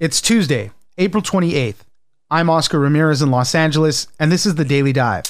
It's 0.00 0.20
Tuesday, 0.20 0.70
April 0.96 1.24
28th. 1.24 1.78
I'm 2.30 2.48
Oscar 2.48 2.78
Ramirez 2.78 3.20
in 3.20 3.32
Los 3.32 3.52
Angeles, 3.52 4.06
and 4.20 4.30
this 4.30 4.46
is 4.46 4.54
the 4.54 4.64
Daily 4.64 4.92
Dive. 4.92 5.24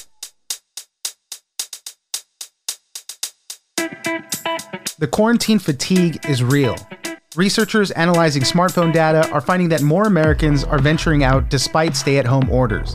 The 3.75 5.09
quarantine 5.11 5.57
fatigue 5.57 6.23
is 6.29 6.43
real. 6.43 6.75
Researchers 7.35 7.89
analyzing 7.89 8.43
smartphone 8.43 8.93
data 8.93 9.27
are 9.31 9.41
finding 9.41 9.69
that 9.69 9.81
more 9.81 10.05
Americans 10.05 10.63
are 10.63 10.77
venturing 10.77 11.23
out 11.23 11.49
despite 11.49 11.95
stay 11.95 12.19
at 12.19 12.27
home 12.27 12.47
orders. 12.51 12.93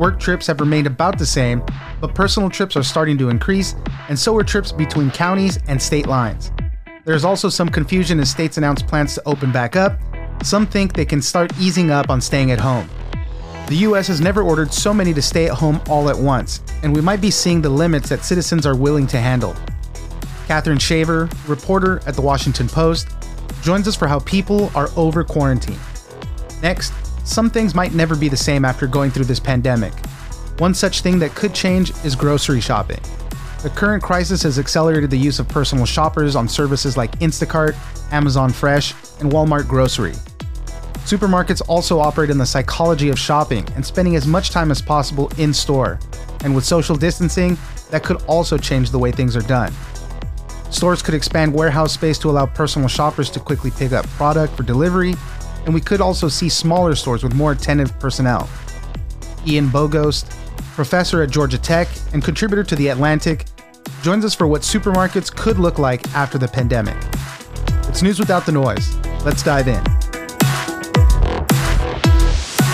Work 0.00 0.18
trips 0.18 0.48
have 0.48 0.58
remained 0.58 0.88
about 0.88 1.20
the 1.20 1.26
same, 1.26 1.64
but 2.00 2.16
personal 2.16 2.50
trips 2.50 2.76
are 2.76 2.82
starting 2.82 3.16
to 3.18 3.28
increase, 3.28 3.76
and 4.08 4.18
so 4.18 4.36
are 4.36 4.42
trips 4.42 4.72
between 4.72 5.12
counties 5.12 5.60
and 5.68 5.80
state 5.80 6.08
lines. 6.08 6.50
There's 7.04 7.24
also 7.24 7.48
some 7.48 7.68
confusion 7.68 8.18
as 8.18 8.28
states 8.28 8.58
announce 8.58 8.82
plans 8.82 9.14
to 9.14 9.22
open 9.24 9.52
back 9.52 9.76
up, 9.76 10.00
some 10.42 10.66
think 10.66 10.92
they 10.92 11.04
can 11.04 11.22
start 11.22 11.52
easing 11.58 11.90
up 11.90 12.10
on 12.10 12.20
staying 12.20 12.50
at 12.50 12.60
home. 12.60 12.88
The 13.68 13.76
US 13.88 14.08
has 14.08 14.20
never 14.20 14.42
ordered 14.42 14.72
so 14.72 14.92
many 14.92 15.14
to 15.14 15.22
stay 15.22 15.46
at 15.46 15.54
home 15.54 15.80
all 15.88 16.10
at 16.10 16.18
once, 16.18 16.60
and 16.82 16.94
we 16.94 17.00
might 17.00 17.20
be 17.20 17.30
seeing 17.30 17.62
the 17.62 17.70
limits 17.70 18.08
that 18.08 18.24
citizens 18.24 18.66
are 18.66 18.76
willing 18.76 19.06
to 19.06 19.18
handle. 19.18 19.54
Katherine 20.46 20.78
Shaver, 20.78 21.28
reporter 21.46 22.02
at 22.06 22.14
The 22.14 22.22
Washington 22.22 22.68
Post, 22.68 23.08
joins 23.62 23.86
us 23.86 23.96
for 23.96 24.08
how 24.08 24.18
people 24.20 24.70
are 24.74 24.90
over 24.96 25.22
quarantine. 25.24 25.78
Next, 26.62 26.92
some 27.24 27.48
things 27.48 27.74
might 27.74 27.94
never 27.94 28.16
be 28.16 28.28
the 28.28 28.36
same 28.36 28.64
after 28.64 28.86
going 28.86 29.10
through 29.10 29.24
this 29.26 29.40
pandemic. 29.40 29.92
One 30.58 30.74
such 30.74 31.00
thing 31.00 31.18
that 31.20 31.34
could 31.34 31.54
change 31.54 31.92
is 32.04 32.16
grocery 32.16 32.60
shopping. 32.60 33.00
The 33.62 33.70
current 33.70 34.02
crisis 34.02 34.42
has 34.42 34.58
accelerated 34.58 35.08
the 35.08 35.16
use 35.16 35.38
of 35.38 35.48
personal 35.48 35.86
shoppers 35.86 36.34
on 36.34 36.48
services 36.48 36.96
like 36.96 37.16
Instacart, 37.20 37.76
Amazon 38.12 38.50
Fresh, 38.50 38.92
and 39.20 39.30
Walmart 39.30 39.68
Grocery. 39.68 40.14
Supermarkets 41.04 41.62
also 41.68 41.98
operate 41.98 42.30
in 42.30 42.38
the 42.38 42.46
psychology 42.46 43.08
of 43.08 43.18
shopping 43.18 43.66
and 43.74 43.84
spending 43.84 44.16
as 44.16 44.26
much 44.26 44.50
time 44.50 44.70
as 44.70 44.80
possible 44.80 45.30
in 45.36 45.52
store. 45.52 45.98
And 46.44 46.54
with 46.54 46.64
social 46.64 46.96
distancing, 46.96 47.58
that 47.90 48.02
could 48.02 48.22
also 48.22 48.56
change 48.56 48.90
the 48.90 48.98
way 48.98 49.12
things 49.12 49.36
are 49.36 49.42
done. 49.42 49.72
Stores 50.70 51.02
could 51.02 51.14
expand 51.14 51.52
warehouse 51.52 51.92
space 51.92 52.18
to 52.18 52.30
allow 52.30 52.46
personal 52.46 52.88
shoppers 52.88 53.28
to 53.30 53.40
quickly 53.40 53.70
pick 53.72 53.92
up 53.92 54.06
product 54.10 54.56
for 54.56 54.62
delivery, 54.62 55.14
and 55.66 55.74
we 55.74 55.80
could 55.80 56.00
also 56.00 56.28
see 56.28 56.48
smaller 56.48 56.94
stores 56.94 57.22
with 57.22 57.34
more 57.34 57.52
attentive 57.52 57.98
personnel. 57.98 58.48
Ian 59.46 59.68
Bogost, 59.68 60.30
professor 60.74 61.22
at 61.22 61.30
Georgia 61.30 61.58
Tech 61.58 61.88
and 62.14 62.24
contributor 62.24 62.64
to 62.64 62.74
The 62.74 62.88
Atlantic, 62.88 63.44
joins 64.02 64.24
us 64.24 64.34
for 64.34 64.46
what 64.46 64.62
supermarkets 64.62 65.34
could 65.34 65.58
look 65.58 65.78
like 65.78 66.08
after 66.14 66.38
the 66.38 66.48
pandemic. 66.48 66.96
It's 67.88 68.02
news 68.02 68.18
without 68.18 68.46
the 68.46 68.52
noise. 68.52 68.96
Let's 69.24 69.42
dive 69.42 69.68
in. 69.68 69.91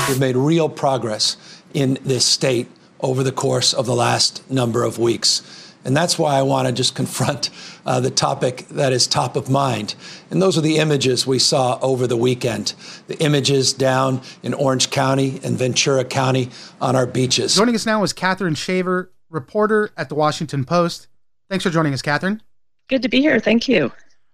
We've 0.08 0.18
made 0.18 0.36
real 0.36 0.70
progress 0.70 1.36
in 1.74 1.98
this 2.02 2.24
state 2.24 2.68
over 3.00 3.22
the 3.22 3.30
course 3.30 3.74
of 3.74 3.84
the 3.84 3.94
last 3.94 4.50
number 4.50 4.82
of 4.82 4.98
weeks. 4.98 5.42
And 5.84 5.94
that's 5.94 6.18
why 6.18 6.36
I 6.36 6.42
want 6.42 6.66
to 6.66 6.72
just 6.72 6.94
confront 6.94 7.50
uh, 7.84 8.00
the 8.00 8.10
topic 8.10 8.66
that 8.70 8.92
is 8.92 9.06
top 9.06 9.36
of 9.36 9.50
mind. 9.50 9.94
And 10.30 10.40
those 10.40 10.56
are 10.56 10.62
the 10.62 10.78
images 10.78 11.26
we 11.26 11.38
saw 11.38 11.78
over 11.82 12.06
the 12.06 12.16
weekend 12.16 12.72
the 13.06 13.18
images 13.22 13.74
down 13.74 14.22
in 14.42 14.54
Orange 14.54 14.90
County 14.90 15.40
and 15.44 15.58
Ventura 15.58 16.04
County 16.04 16.48
on 16.80 16.96
our 16.96 17.06
beaches. 17.06 17.54
Joining 17.54 17.74
us 17.74 17.84
now 17.84 18.02
is 18.02 18.14
Katherine 18.14 18.54
Shaver, 18.54 19.12
reporter 19.28 19.90
at 19.96 20.08
the 20.08 20.14
Washington 20.14 20.64
Post. 20.64 21.06
Thanks 21.50 21.64
for 21.64 21.70
joining 21.70 21.92
us, 21.92 22.00
Katherine. 22.00 22.42
Good 22.88 23.02
to 23.02 23.08
be 23.08 23.20
here. 23.20 23.40
Thank 23.40 23.68
you. 23.68 23.92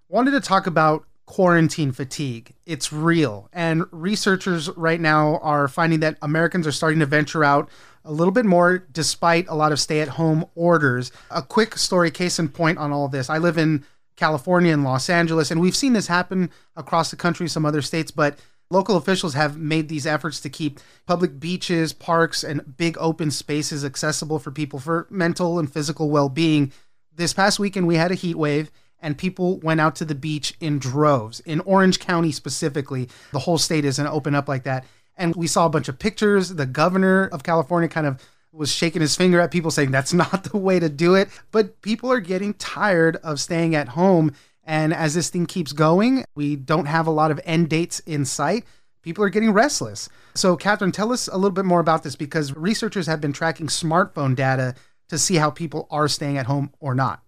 Wanted 0.08 0.32
to 0.32 0.40
talk 0.40 0.68
about 0.68 1.04
quarantine 1.26 1.92
fatigue. 1.92 2.54
It's 2.66 2.92
real. 2.92 3.48
And 3.52 3.84
researchers 3.90 4.68
right 4.70 5.00
now 5.00 5.38
are 5.38 5.68
finding 5.68 6.00
that 6.00 6.18
Americans 6.22 6.66
are 6.66 6.72
starting 6.72 7.00
to 7.00 7.06
venture 7.06 7.44
out 7.44 7.70
a 8.04 8.12
little 8.12 8.32
bit 8.32 8.44
more 8.44 8.78
despite 8.92 9.48
a 9.48 9.54
lot 9.54 9.72
of 9.72 9.80
stay 9.80 10.00
at 10.00 10.08
home 10.08 10.44
orders. 10.54 11.10
A 11.30 11.42
quick 11.42 11.78
story, 11.78 12.10
case 12.10 12.38
in 12.38 12.48
point 12.48 12.78
on 12.78 12.92
all 12.92 13.08
this. 13.08 13.30
I 13.30 13.38
live 13.38 13.56
in 13.56 13.84
California 14.16 14.72
and 14.72 14.84
Los 14.84 15.08
Angeles, 15.08 15.50
and 15.50 15.60
we've 15.60 15.74
seen 15.74 15.92
this 15.94 16.06
happen 16.06 16.50
across 16.76 17.10
the 17.10 17.16
country, 17.16 17.48
some 17.48 17.66
other 17.66 17.82
states, 17.82 18.10
but 18.10 18.38
local 18.70 18.96
officials 18.96 19.34
have 19.34 19.56
made 19.56 19.88
these 19.88 20.06
efforts 20.06 20.40
to 20.40 20.50
keep 20.50 20.78
public 21.06 21.40
beaches, 21.40 21.92
parks, 21.92 22.44
and 22.44 22.76
big 22.76 22.96
open 22.98 23.30
spaces 23.30 23.84
accessible 23.84 24.38
for 24.38 24.50
people 24.50 24.78
for 24.78 25.06
mental 25.10 25.58
and 25.58 25.72
physical 25.72 26.10
well 26.10 26.28
being. 26.28 26.72
This 27.16 27.32
past 27.32 27.58
weekend, 27.58 27.86
we 27.86 27.96
had 27.96 28.10
a 28.10 28.16
heat 28.16 28.36
wave 28.36 28.70
and 29.04 29.18
people 29.18 29.58
went 29.58 29.82
out 29.82 29.94
to 29.96 30.04
the 30.06 30.14
beach 30.14 30.54
in 30.60 30.78
droves. 30.78 31.40
In 31.40 31.60
Orange 31.60 32.00
County 32.00 32.32
specifically, 32.32 33.10
the 33.32 33.38
whole 33.40 33.58
state 33.58 33.84
isn't 33.84 34.06
open 34.06 34.34
up 34.34 34.48
like 34.48 34.62
that. 34.62 34.86
And 35.14 35.36
we 35.36 35.46
saw 35.46 35.66
a 35.66 35.70
bunch 35.70 35.88
of 35.88 35.98
pictures. 35.98 36.48
The 36.48 36.64
governor 36.64 37.26
of 37.26 37.42
California 37.42 37.88
kind 37.88 38.06
of 38.06 38.18
was 38.50 38.72
shaking 38.72 39.02
his 39.02 39.14
finger 39.14 39.40
at 39.40 39.50
people 39.50 39.70
saying 39.70 39.90
that's 39.90 40.12
not 40.24 40.44
the 40.44 40.56
way 40.56 40.80
to 40.80 40.88
do 40.88 41.14
it. 41.14 41.28
But 41.52 41.82
people 41.82 42.10
are 42.10 42.18
getting 42.18 42.54
tired 42.54 43.16
of 43.16 43.40
staying 43.40 43.74
at 43.74 43.88
home. 43.88 44.32
And 44.64 44.94
as 44.94 45.12
this 45.12 45.28
thing 45.28 45.44
keeps 45.44 45.74
going, 45.74 46.24
we 46.34 46.56
don't 46.56 46.86
have 46.86 47.06
a 47.06 47.12
lot 47.12 47.30
of 47.30 47.38
end 47.44 47.68
dates 47.68 48.00
in 48.00 48.24
sight. 48.24 48.64
People 49.02 49.22
are 49.22 49.28
getting 49.28 49.52
restless. 49.52 50.08
So, 50.34 50.56
Katherine, 50.56 50.92
tell 50.92 51.12
us 51.12 51.28
a 51.28 51.36
little 51.36 51.50
bit 51.50 51.66
more 51.66 51.80
about 51.80 52.04
this 52.04 52.16
because 52.16 52.56
researchers 52.56 53.06
have 53.06 53.20
been 53.20 53.34
tracking 53.34 53.66
smartphone 53.66 54.34
data 54.34 54.74
to 55.10 55.18
see 55.18 55.34
how 55.34 55.50
people 55.50 55.86
are 55.90 56.08
staying 56.08 56.38
at 56.38 56.46
home 56.46 56.72
or 56.80 56.94
not. 56.94 57.20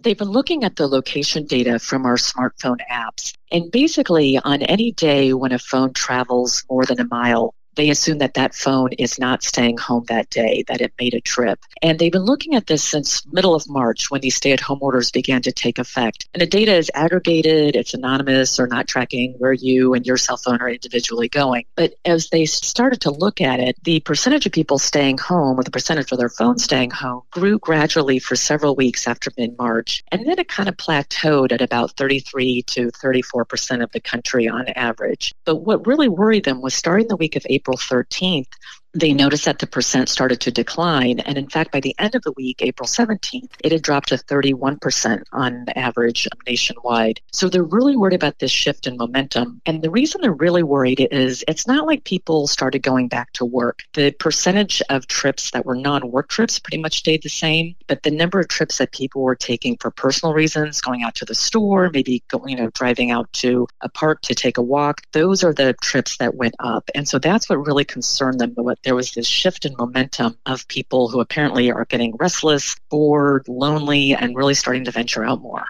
They've 0.00 0.16
been 0.16 0.30
looking 0.30 0.62
at 0.62 0.76
the 0.76 0.86
location 0.86 1.44
data 1.44 1.80
from 1.80 2.06
our 2.06 2.16
smartphone 2.16 2.78
apps. 2.88 3.34
And 3.50 3.70
basically, 3.72 4.38
on 4.38 4.62
any 4.62 4.92
day 4.92 5.32
when 5.32 5.50
a 5.50 5.58
phone 5.58 5.92
travels 5.92 6.64
more 6.70 6.84
than 6.84 7.00
a 7.00 7.06
mile, 7.10 7.54
they 7.78 7.90
assume 7.90 8.18
that 8.18 8.34
that 8.34 8.54
phone 8.54 8.92
is 8.94 9.18
not 9.18 9.42
staying 9.42 9.78
home 9.78 10.04
that 10.08 10.28
day, 10.30 10.64
that 10.66 10.80
it 10.80 10.92
made 10.98 11.14
a 11.14 11.20
trip. 11.20 11.60
And 11.80 11.98
they've 11.98 12.12
been 12.12 12.24
looking 12.24 12.54
at 12.56 12.66
this 12.66 12.82
since 12.82 13.24
middle 13.32 13.54
of 13.54 13.68
March 13.68 14.10
when 14.10 14.20
these 14.20 14.34
stay-at-home 14.34 14.80
orders 14.82 15.12
began 15.12 15.42
to 15.42 15.52
take 15.52 15.78
effect. 15.78 16.28
And 16.34 16.40
the 16.40 16.46
data 16.46 16.74
is 16.74 16.90
aggregated, 16.94 17.76
it's 17.76 17.94
anonymous 17.94 18.58
or 18.58 18.66
not 18.66 18.88
tracking 18.88 19.34
where 19.38 19.52
you 19.52 19.94
and 19.94 20.04
your 20.04 20.16
cell 20.16 20.36
phone 20.36 20.60
are 20.60 20.68
individually 20.68 21.28
going. 21.28 21.64
But 21.76 21.94
as 22.04 22.30
they 22.30 22.46
started 22.46 23.00
to 23.02 23.10
look 23.10 23.40
at 23.40 23.60
it, 23.60 23.76
the 23.84 24.00
percentage 24.00 24.44
of 24.44 24.52
people 24.52 24.78
staying 24.78 25.18
home 25.18 25.58
or 25.58 25.62
the 25.62 25.70
percentage 25.70 26.10
of 26.10 26.18
their 26.18 26.28
phone 26.28 26.58
staying 26.58 26.90
home 26.90 27.22
grew 27.30 27.60
gradually 27.60 28.18
for 28.18 28.34
several 28.34 28.74
weeks 28.74 29.06
after 29.06 29.30
mid-March. 29.38 30.02
And 30.10 30.26
then 30.26 30.38
it 30.38 30.48
kind 30.48 30.68
of 30.68 30.76
plateaued 30.76 31.52
at 31.52 31.62
about 31.62 31.92
33 31.92 32.62
to 32.62 32.90
34% 32.90 33.84
of 33.84 33.92
the 33.92 34.00
country 34.00 34.48
on 34.48 34.68
average. 34.70 35.32
But 35.44 35.56
what 35.56 35.86
really 35.86 36.08
worried 36.08 36.44
them 36.44 36.60
was 36.60 36.74
starting 36.74 37.06
the 37.06 37.16
week 37.16 37.36
of 37.36 37.46
April 37.48 37.67
April 37.68 37.76
13th, 37.78 38.48
they 38.94 39.12
noticed 39.12 39.44
that 39.44 39.58
the 39.58 39.66
percent 39.66 40.08
started 40.08 40.40
to 40.40 40.50
decline. 40.50 41.20
And 41.20 41.36
in 41.36 41.48
fact, 41.48 41.72
by 41.72 41.80
the 41.80 41.94
end 41.98 42.14
of 42.14 42.22
the 42.22 42.32
week, 42.32 42.62
April 42.62 42.86
17th, 42.86 43.50
it 43.62 43.72
had 43.72 43.82
dropped 43.82 44.08
to 44.08 44.16
31% 44.16 45.22
on 45.32 45.66
average 45.76 46.26
nationwide. 46.46 47.20
So 47.32 47.48
they're 47.48 47.62
really 47.62 47.96
worried 47.96 48.14
about 48.14 48.38
this 48.38 48.50
shift 48.50 48.86
in 48.86 48.96
momentum. 48.96 49.60
And 49.66 49.82
the 49.82 49.90
reason 49.90 50.20
they're 50.20 50.32
really 50.32 50.62
worried 50.62 51.06
is 51.10 51.44
it's 51.46 51.66
not 51.66 51.86
like 51.86 52.04
people 52.04 52.46
started 52.46 52.82
going 52.82 53.08
back 53.08 53.32
to 53.34 53.44
work. 53.44 53.82
The 53.94 54.12
percentage 54.12 54.82
of 54.88 55.06
trips 55.06 55.50
that 55.50 55.66
were 55.66 55.76
non 55.76 56.10
work 56.10 56.28
trips 56.28 56.58
pretty 56.58 56.78
much 56.78 56.98
stayed 56.98 57.22
the 57.22 57.28
same, 57.28 57.74
but 57.86 58.02
the 58.02 58.10
number 58.10 58.40
of 58.40 58.48
trips 58.48 58.78
that 58.78 58.92
people 58.92 59.22
were 59.22 59.36
taking 59.36 59.76
for 59.76 59.90
personal 59.90 60.34
reasons, 60.34 60.80
going 60.80 61.02
out 61.02 61.14
to 61.16 61.24
the 61.24 61.34
store, 61.34 61.90
maybe 61.92 62.22
going, 62.28 62.48
you 62.48 62.56
know, 62.56 62.70
driving 62.74 63.10
out 63.10 63.32
to 63.34 63.66
a 63.82 63.88
park 63.88 64.22
to 64.22 64.34
take 64.34 64.58
a 64.58 64.62
walk, 64.62 65.02
those 65.12 65.44
are 65.44 65.52
the 65.52 65.74
trips 65.82 66.16
that 66.18 66.34
went 66.34 66.54
up. 66.58 66.90
And 66.94 67.06
so 67.06 67.18
that's 67.18 67.48
what 67.48 67.66
really 67.66 67.84
concerned 67.84 68.40
them. 68.40 68.52
What 68.54 68.77
there 68.84 68.94
was 68.94 69.12
this 69.12 69.26
shift 69.26 69.64
in 69.64 69.74
momentum 69.76 70.36
of 70.46 70.66
people 70.68 71.08
who 71.08 71.20
apparently 71.20 71.70
are 71.70 71.84
getting 71.84 72.16
restless, 72.16 72.76
bored, 72.90 73.46
lonely, 73.48 74.14
and 74.14 74.36
really 74.36 74.54
starting 74.54 74.84
to 74.84 74.90
venture 74.90 75.24
out 75.24 75.40
more. 75.40 75.64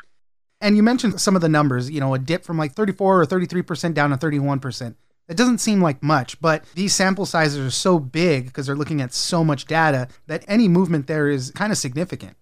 And 0.61 0.77
you 0.77 0.83
mentioned 0.83 1.21
some 1.21 1.37
of 1.37 1.43
the 1.43 1.49
numbers, 1.49 1.91
you 1.91 2.01
know, 2.01 2.15
a 2.15 2.19
dip 2.19 2.45
from 2.45 2.59
like 2.59 2.73
34 2.73 3.23
or 3.23 3.27
33% 3.27 3.95
down 3.95 4.11
to 4.11 4.17
31%. 4.17 4.95
It 5.29 5.37
doesn't 5.37 5.59
seem 5.59 5.83
like 5.83 6.03
much, 6.03 6.41
but 6.41 6.65
these 6.75 6.95
sample 6.95 7.27
sizes 7.27 7.59
are 7.59 7.71
so 7.71 7.99
big 7.99 8.47
because 8.47 8.67
they're 8.67 8.75
looking 8.75 9.03
at 9.03 9.13
so 9.13 9.45
much 9.45 9.67
data 9.67 10.09
that 10.27 10.45
any 10.49 10.69
movement 10.69 11.07
there 11.07 11.29
is 11.29 11.51
kind 11.51 11.71
of 11.71 11.79
significant. 11.79 12.37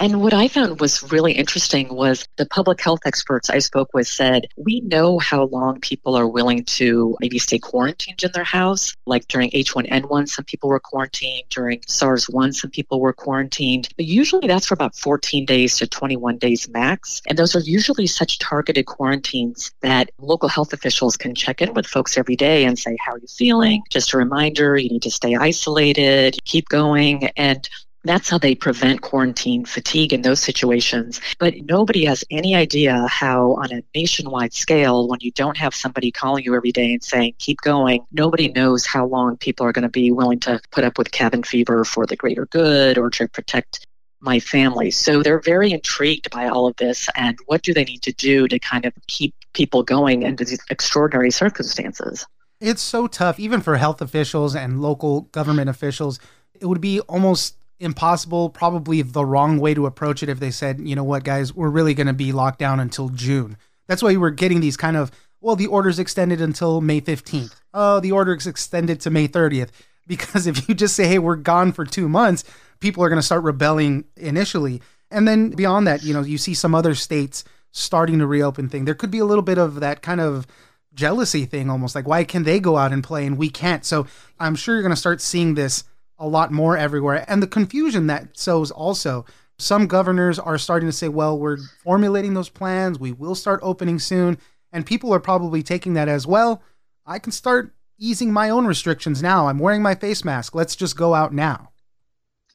And 0.00 0.22
what 0.22 0.32
I 0.32 0.48
found 0.48 0.80
was 0.80 1.12
really 1.12 1.32
interesting 1.32 1.94
was 1.94 2.26
the 2.38 2.46
public 2.46 2.80
health 2.80 3.00
experts 3.04 3.50
I 3.50 3.58
spoke 3.58 3.92
with 3.92 4.08
said, 4.08 4.46
we 4.56 4.80
know 4.80 5.18
how 5.18 5.44
long 5.44 5.78
people 5.78 6.16
are 6.16 6.26
willing 6.26 6.64
to 6.64 7.18
maybe 7.20 7.38
stay 7.38 7.58
quarantined 7.58 8.22
in 8.22 8.32
their 8.32 8.42
house. 8.42 8.96
Like 9.04 9.28
during 9.28 9.50
H1N1, 9.50 10.30
some 10.30 10.46
people 10.46 10.70
were 10.70 10.80
quarantined. 10.80 11.44
During 11.50 11.82
SARS-1, 11.86 12.54
some 12.54 12.70
people 12.70 12.98
were 12.98 13.12
quarantined. 13.12 13.90
But 13.98 14.06
usually 14.06 14.48
that's 14.48 14.64
for 14.64 14.72
about 14.72 14.96
14 14.96 15.44
days 15.44 15.76
to 15.76 15.86
21 15.86 16.38
days 16.38 16.66
max. 16.70 17.20
And 17.28 17.38
those 17.38 17.54
are 17.54 17.60
usually 17.60 18.06
such 18.06 18.38
targeted 18.38 18.86
quarantines 18.86 19.70
that 19.82 20.10
local 20.18 20.48
health 20.48 20.72
officials 20.72 21.18
can 21.18 21.34
check 21.34 21.60
in 21.60 21.74
with 21.74 21.86
folks 21.86 22.16
every 22.16 22.36
day 22.36 22.64
and 22.64 22.78
say, 22.78 22.96
how 23.04 23.12
are 23.12 23.18
you 23.18 23.28
feeling? 23.28 23.82
Just 23.90 24.14
a 24.14 24.16
reminder, 24.16 24.78
you 24.78 24.88
need 24.88 25.02
to 25.02 25.10
stay 25.10 25.36
isolated, 25.36 26.38
keep 26.46 26.70
going. 26.70 27.26
And 27.36 27.68
That's 28.04 28.30
how 28.30 28.38
they 28.38 28.54
prevent 28.54 29.02
quarantine 29.02 29.66
fatigue 29.66 30.12
in 30.12 30.22
those 30.22 30.40
situations. 30.40 31.20
But 31.38 31.54
nobody 31.64 32.06
has 32.06 32.24
any 32.30 32.54
idea 32.54 33.06
how, 33.08 33.52
on 33.56 33.72
a 33.72 33.82
nationwide 33.94 34.54
scale, 34.54 35.06
when 35.06 35.20
you 35.20 35.32
don't 35.32 35.58
have 35.58 35.74
somebody 35.74 36.10
calling 36.10 36.44
you 36.44 36.54
every 36.54 36.72
day 36.72 36.92
and 36.92 37.04
saying, 37.04 37.34
keep 37.38 37.60
going, 37.60 38.04
nobody 38.10 38.48
knows 38.48 38.86
how 38.86 39.06
long 39.06 39.36
people 39.36 39.66
are 39.66 39.72
going 39.72 39.82
to 39.82 39.90
be 39.90 40.10
willing 40.10 40.40
to 40.40 40.60
put 40.70 40.84
up 40.84 40.96
with 40.96 41.10
cabin 41.10 41.42
fever 41.42 41.84
for 41.84 42.06
the 42.06 42.16
greater 42.16 42.46
good 42.46 42.96
or 42.96 43.10
to 43.10 43.28
protect 43.28 43.86
my 44.20 44.40
family. 44.40 44.90
So 44.90 45.22
they're 45.22 45.40
very 45.40 45.72
intrigued 45.72 46.30
by 46.30 46.48
all 46.48 46.66
of 46.66 46.76
this 46.76 47.08
and 47.16 47.38
what 47.46 47.62
do 47.62 47.74
they 47.74 47.84
need 47.84 48.02
to 48.02 48.12
do 48.12 48.48
to 48.48 48.58
kind 48.58 48.84
of 48.84 48.94
keep 49.08 49.34
people 49.52 49.82
going 49.82 50.22
into 50.22 50.44
these 50.44 50.60
extraordinary 50.70 51.30
circumstances. 51.30 52.26
It's 52.60 52.82
so 52.82 53.06
tough, 53.06 53.40
even 53.40 53.60
for 53.60 53.76
health 53.76 54.02
officials 54.02 54.54
and 54.54 54.82
local 54.82 55.22
government 55.22 55.70
officials. 55.70 56.20
It 56.60 56.66
would 56.66 56.80
be 56.80 57.00
almost 57.00 57.56
impossible, 57.80 58.50
probably 58.50 59.02
the 59.02 59.24
wrong 59.24 59.58
way 59.58 59.74
to 59.74 59.86
approach 59.86 60.22
it 60.22 60.28
if 60.28 60.38
they 60.38 60.50
said, 60.50 60.80
you 60.80 60.94
know 60.94 61.04
what, 61.04 61.24
guys, 61.24 61.54
we're 61.54 61.70
really 61.70 61.94
going 61.94 62.06
to 62.06 62.12
be 62.12 62.30
locked 62.30 62.58
down 62.58 62.78
until 62.78 63.08
June. 63.08 63.56
That's 63.88 64.02
why 64.02 64.16
we're 64.16 64.30
getting 64.30 64.60
these 64.60 64.76
kind 64.76 64.96
of, 64.96 65.10
well, 65.40 65.56
the 65.56 65.66
order's 65.66 65.98
extended 65.98 66.40
until 66.40 66.80
May 66.80 67.00
15th. 67.00 67.56
Oh, 67.72 67.98
the 67.98 68.12
order's 68.12 68.46
extended 68.46 69.00
to 69.00 69.10
May 69.10 69.26
30th. 69.26 69.70
Because 70.06 70.48
if 70.48 70.68
you 70.68 70.74
just 70.74 70.96
say, 70.96 71.06
hey, 71.06 71.20
we're 71.20 71.36
gone 71.36 71.70
for 71.70 71.84
two 71.84 72.08
months, 72.08 72.42
people 72.80 73.04
are 73.04 73.08
going 73.08 73.20
to 73.20 73.24
start 73.24 73.44
rebelling 73.44 74.06
initially. 74.16 74.82
And 75.08 75.28
then 75.28 75.50
beyond 75.50 75.86
that, 75.86 76.02
you 76.02 76.12
know, 76.12 76.22
you 76.22 76.36
see 76.36 76.52
some 76.52 76.74
other 76.74 76.96
states 76.96 77.44
starting 77.70 78.18
to 78.18 78.26
reopen 78.26 78.68
thing. 78.68 78.86
There 78.86 78.94
could 78.94 79.12
be 79.12 79.20
a 79.20 79.24
little 79.24 79.42
bit 79.42 79.58
of 79.58 79.78
that 79.78 80.02
kind 80.02 80.20
of 80.20 80.48
jealousy 80.94 81.44
thing 81.44 81.70
almost 81.70 81.94
like 81.94 82.08
why 82.08 82.24
can 82.24 82.42
they 82.42 82.58
go 82.58 82.76
out 82.76 82.92
and 82.92 83.04
play 83.04 83.24
and 83.24 83.38
we 83.38 83.50
can't. 83.50 83.84
So 83.84 84.08
I'm 84.40 84.56
sure 84.56 84.74
you're 84.74 84.82
going 84.82 84.90
to 84.90 84.96
start 84.96 85.20
seeing 85.20 85.54
this 85.54 85.84
a 86.20 86.28
lot 86.28 86.52
more 86.52 86.76
everywhere. 86.76 87.24
And 87.26 87.42
the 87.42 87.48
confusion 87.48 88.06
that 88.06 88.38
sows 88.38 88.70
also. 88.70 89.24
Some 89.58 89.88
governors 89.88 90.38
are 90.38 90.56
starting 90.56 90.88
to 90.88 90.92
say, 90.92 91.08
well, 91.08 91.38
we're 91.38 91.58
formulating 91.82 92.34
those 92.34 92.48
plans. 92.48 92.98
We 92.98 93.12
will 93.12 93.34
start 93.34 93.60
opening 93.62 93.98
soon. 93.98 94.38
And 94.72 94.86
people 94.86 95.12
are 95.12 95.20
probably 95.20 95.62
taking 95.62 95.94
that 95.94 96.08
as 96.08 96.26
well. 96.26 96.62
I 97.04 97.18
can 97.18 97.32
start 97.32 97.74
easing 97.98 98.32
my 98.32 98.48
own 98.48 98.66
restrictions 98.66 99.22
now. 99.22 99.48
I'm 99.48 99.58
wearing 99.58 99.82
my 99.82 99.94
face 99.94 100.24
mask. 100.24 100.54
Let's 100.54 100.76
just 100.76 100.96
go 100.96 101.14
out 101.14 101.34
now. 101.34 101.70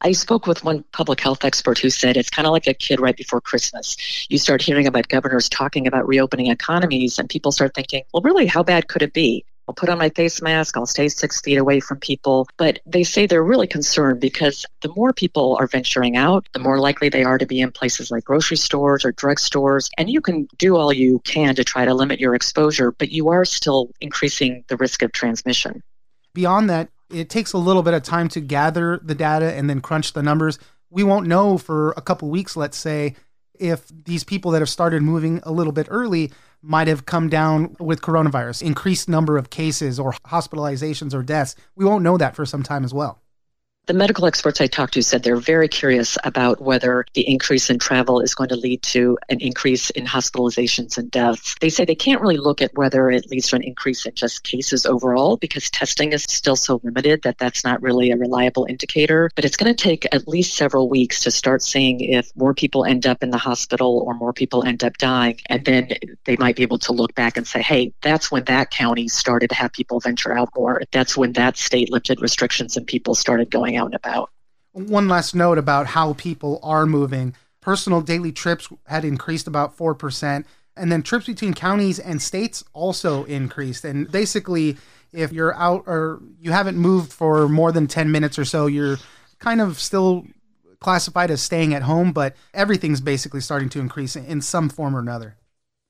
I 0.02 0.12
spoke 0.12 0.46
with 0.46 0.64
one 0.64 0.84
public 0.92 1.20
health 1.20 1.46
expert 1.46 1.78
who 1.78 1.90
said 1.90 2.18
it's 2.18 2.30
kind 2.30 2.46
of 2.46 2.52
like 2.52 2.68
a 2.68 2.74
kid 2.74 3.00
right 3.00 3.16
before 3.16 3.42
Christmas. 3.42 3.98
You 4.30 4.38
start 4.38 4.62
hearing 4.62 4.88
about 4.88 5.08
governors 5.08 5.48
talking 5.48 5.88
about 5.88 6.08
reopening 6.08 6.48
economies, 6.48 7.18
and 7.18 7.30
people 7.30 7.52
start 7.52 7.74
thinking, 7.74 8.04
well, 8.14 8.22
really, 8.22 8.46
how 8.46 8.62
bad 8.62 8.88
could 8.88 9.02
it 9.02 9.14
be? 9.14 9.46
I'll 9.68 9.76
put 9.76 9.90
on 9.90 9.98
my 9.98 10.10
face 10.10 10.42
mask, 10.42 10.78
I'll 10.78 10.86
stay 10.86 11.08
six 11.08 11.42
feet 11.42 11.58
away 11.58 11.80
from 11.80 12.00
people. 12.00 12.48
But 12.58 12.80
they 12.86 13.04
say 13.04 13.26
they're 13.26 13.44
really 13.44 13.68
concerned 13.68 14.20
because 14.20 14.66
the 14.82 14.94
more 14.96 15.12
people 15.12 15.58
are 15.60 15.68
venturing 15.68 16.16
out, 16.16 16.48
the 16.54 16.60
more 16.60 16.80
likely 16.80 17.10
they 17.10 17.24
are 17.24 17.38
to 17.38 17.46
be 17.46 17.62
in 17.62 17.72
places 17.72 18.12
like 18.12 18.26
grocery 18.26 18.58
stores 18.58 19.04
or 19.04 19.12
drugstores. 19.12 19.90
And 19.98 20.10
you 20.10 20.22
can 20.22 20.48
do 20.58 20.76
all 20.76 20.94
you 20.94 21.20
can 21.20 21.56
to 21.56 21.64
try 21.64 21.86
to 21.86 21.94
limit 21.94 22.20
your 22.20 22.36
exposure, 22.36 22.92
but 22.92 23.12
you 23.12 23.30
are 23.30 23.46
still 23.46 23.90
increasing 24.02 24.64
the 24.68 24.78
risk 24.78 25.02
of 25.02 25.12
transmission. 25.12 25.82
Beyond 26.34 26.70
that, 26.70 26.90
it 27.12 27.30
takes 27.30 27.54
a 27.54 27.58
little 27.58 27.84
bit 27.84 27.94
of 27.94 28.04
time 28.04 28.28
to 28.30 28.42
gather 28.42 29.00
the 29.04 29.16
data 29.16 29.54
and 29.54 29.70
then 29.70 29.82
crunch 29.82 30.14
the 30.14 30.24
numbers. 30.24 30.60
We 30.90 31.04
won't 31.04 31.28
know 31.28 31.58
for 31.58 31.94
a 31.98 32.02
couple 32.02 32.30
weeks, 32.30 32.56
let's 32.56 32.78
say, 32.78 33.16
if 33.60 33.88
these 33.88 34.24
people 34.24 34.52
that 34.52 34.60
have 34.60 34.70
started 34.70 35.02
moving 35.02 35.40
a 35.44 35.52
little 35.52 35.74
bit 35.74 35.88
early 35.90 36.32
might 36.66 36.88
have 36.88 37.06
come 37.06 37.30
down 37.30 37.76
with 37.80 38.02
coronavirus, 38.02 38.64
increased 38.64 39.08
number 39.08 39.38
of 39.38 39.50
cases 39.50 40.00
or 40.00 40.14
hospitalizations 40.28 41.14
or 41.14 41.22
deaths. 41.22 41.56
We 41.76 41.86
won't 41.86 42.04
know 42.04 42.18
that 42.18 42.36
for 42.36 42.46
some 42.46 42.64
time 42.64 42.84
as 42.84 42.94
well. 42.94 43.22
The 43.88 43.94
medical 43.94 44.26
experts 44.26 44.60
I 44.62 44.66
talked 44.66 44.96
to 44.96 45.04
said 45.04 45.22
they're 45.22 45.36
very 45.36 45.68
curious 45.68 46.18
about 46.24 46.60
whether 46.60 47.06
the 47.14 47.22
increase 47.30 47.70
in 47.70 47.78
travel 47.78 48.20
is 48.20 48.34
going 48.34 48.50
to 48.50 48.56
lead 48.56 48.82
to 48.84 49.16
an 49.30 49.40
increase 49.40 49.92
in 49.92 50.08
hospitalizations 50.08 50.98
and 50.98 51.12
deaths. 51.12 51.54
They 51.62 51.70
say 51.70 51.86
they 51.86 51.94
can't 51.94 52.20
really 52.20 52.38
look 52.38 52.64
at 52.64 52.74
whether 52.74 53.12
it 53.12 53.30
leads 53.30 53.50
to 53.50 53.58
an 53.58 53.62
increase 53.62 54.08
in 54.08 54.16
just 54.16 54.44
cases 54.44 54.88
overall 54.88 55.38
because 55.38 55.70
testing 55.70 56.14
is 56.14 56.24
still 56.24 56.56
so 56.56 56.82
limited 56.82 57.22
that 57.22 57.38
that's 57.38 57.64
not 57.64 57.80
really 57.84 58.10
a 58.10 58.18
reliable 58.18 58.66
indicator. 58.66 59.30
But 59.36 59.46
it's 59.46 59.56
going 59.56 59.74
to 59.74 59.84
take 59.84 60.08
at 60.12 60.28
least 60.28 60.58
several 60.58 60.90
weeks 60.90 61.22
to 61.22 61.30
start 61.30 61.62
seeing 61.62 62.00
if 62.00 62.36
more 62.36 62.56
people 62.56 62.86
end 62.86 63.06
up 63.06 63.22
in 63.22 63.30
the 63.30 63.38
hospital 63.38 64.04
or 64.08 64.16
more 64.16 64.34
people 64.34 64.64
end 64.64 64.84
up 64.84 64.98
dying. 64.98 65.40
And 65.48 65.64
then 65.64 65.92
they 66.24 66.38
might 66.38 66.56
be 66.56 66.64
able 66.64 66.80
to 66.80 66.92
look 66.92 67.14
back 67.14 67.38
and 67.38 67.46
say, 67.46 67.62
hey, 67.62 67.94
that's 68.02 68.32
when 68.32 68.46
that 68.46 68.72
county 68.72 69.08
started 69.10 69.50
to 69.50 69.56
have 69.56 69.72
people 69.74 70.00
venture 70.00 70.36
out 70.36 70.50
more. 70.56 70.82
That's 70.92 71.16
when 71.16 71.34
that 71.34 71.56
state 71.56 71.92
lifted 71.92 72.20
restrictions 72.20 72.76
and 72.76 72.88
people 72.88 73.14
started 73.14 73.52
going 73.52 73.75
out 73.78 73.86
and 73.86 73.96
about. 73.96 74.30
One 74.72 75.08
last 75.08 75.36
note 75.36 75.58
about 75.58 75.88
how 75.88 76.14
people 76.14 76.60
are 76.64 76.86
moving. 76.86 77.36
Personal 77.62 78.02
daily 78.02 78.32
trips 78.32 78.68
had 78.88 79.06
increased 79.06 79.48
about 79.48 79.78
4%. 79.78 80.46
And 80.78 80.92
then 80.92 81.02
trips 81.02 81.28
between 81.28 81.54
counties 81.54 82.00
and 82.00 82.22
states 82.22 82.64
also 82.74 83.24
increased. 83.26 83.86
And 83.86 84.12
basically, 84.12 84.78
if 85.14 85.32
you're 85.32 85.56
out 85.56 85.84
or 85.88 86.22
you 86.40 86.52
haven't 86.52 86.78
moved 86.78 87.14
for 87.14 87.48
more 87.48 87.72
than 87.72 87.88
10 87.88 88.12
minutes 88.12 88.38
or 88.38 88.46
so, 88.46 88.66
you're 88.68 88.98
kind 89.40 89.62
of 89.62 89.80
still 89.80 90.26
classified 90.82 91.32
as 91.32 91.42
staying 91.42 91.74
at 91.74 91.84
home, 91.84 92.12
but 92.12 92.36
everything's 92.54 93.00
basically 93.00 93.40
starting 93.40 93.70
to 93.70 93.80
increase 93.80 94.16
in 94.16 94.42
some 94.42 94.68
form 94.70 94.96
or 94.96 95.00
another 95.00 95.38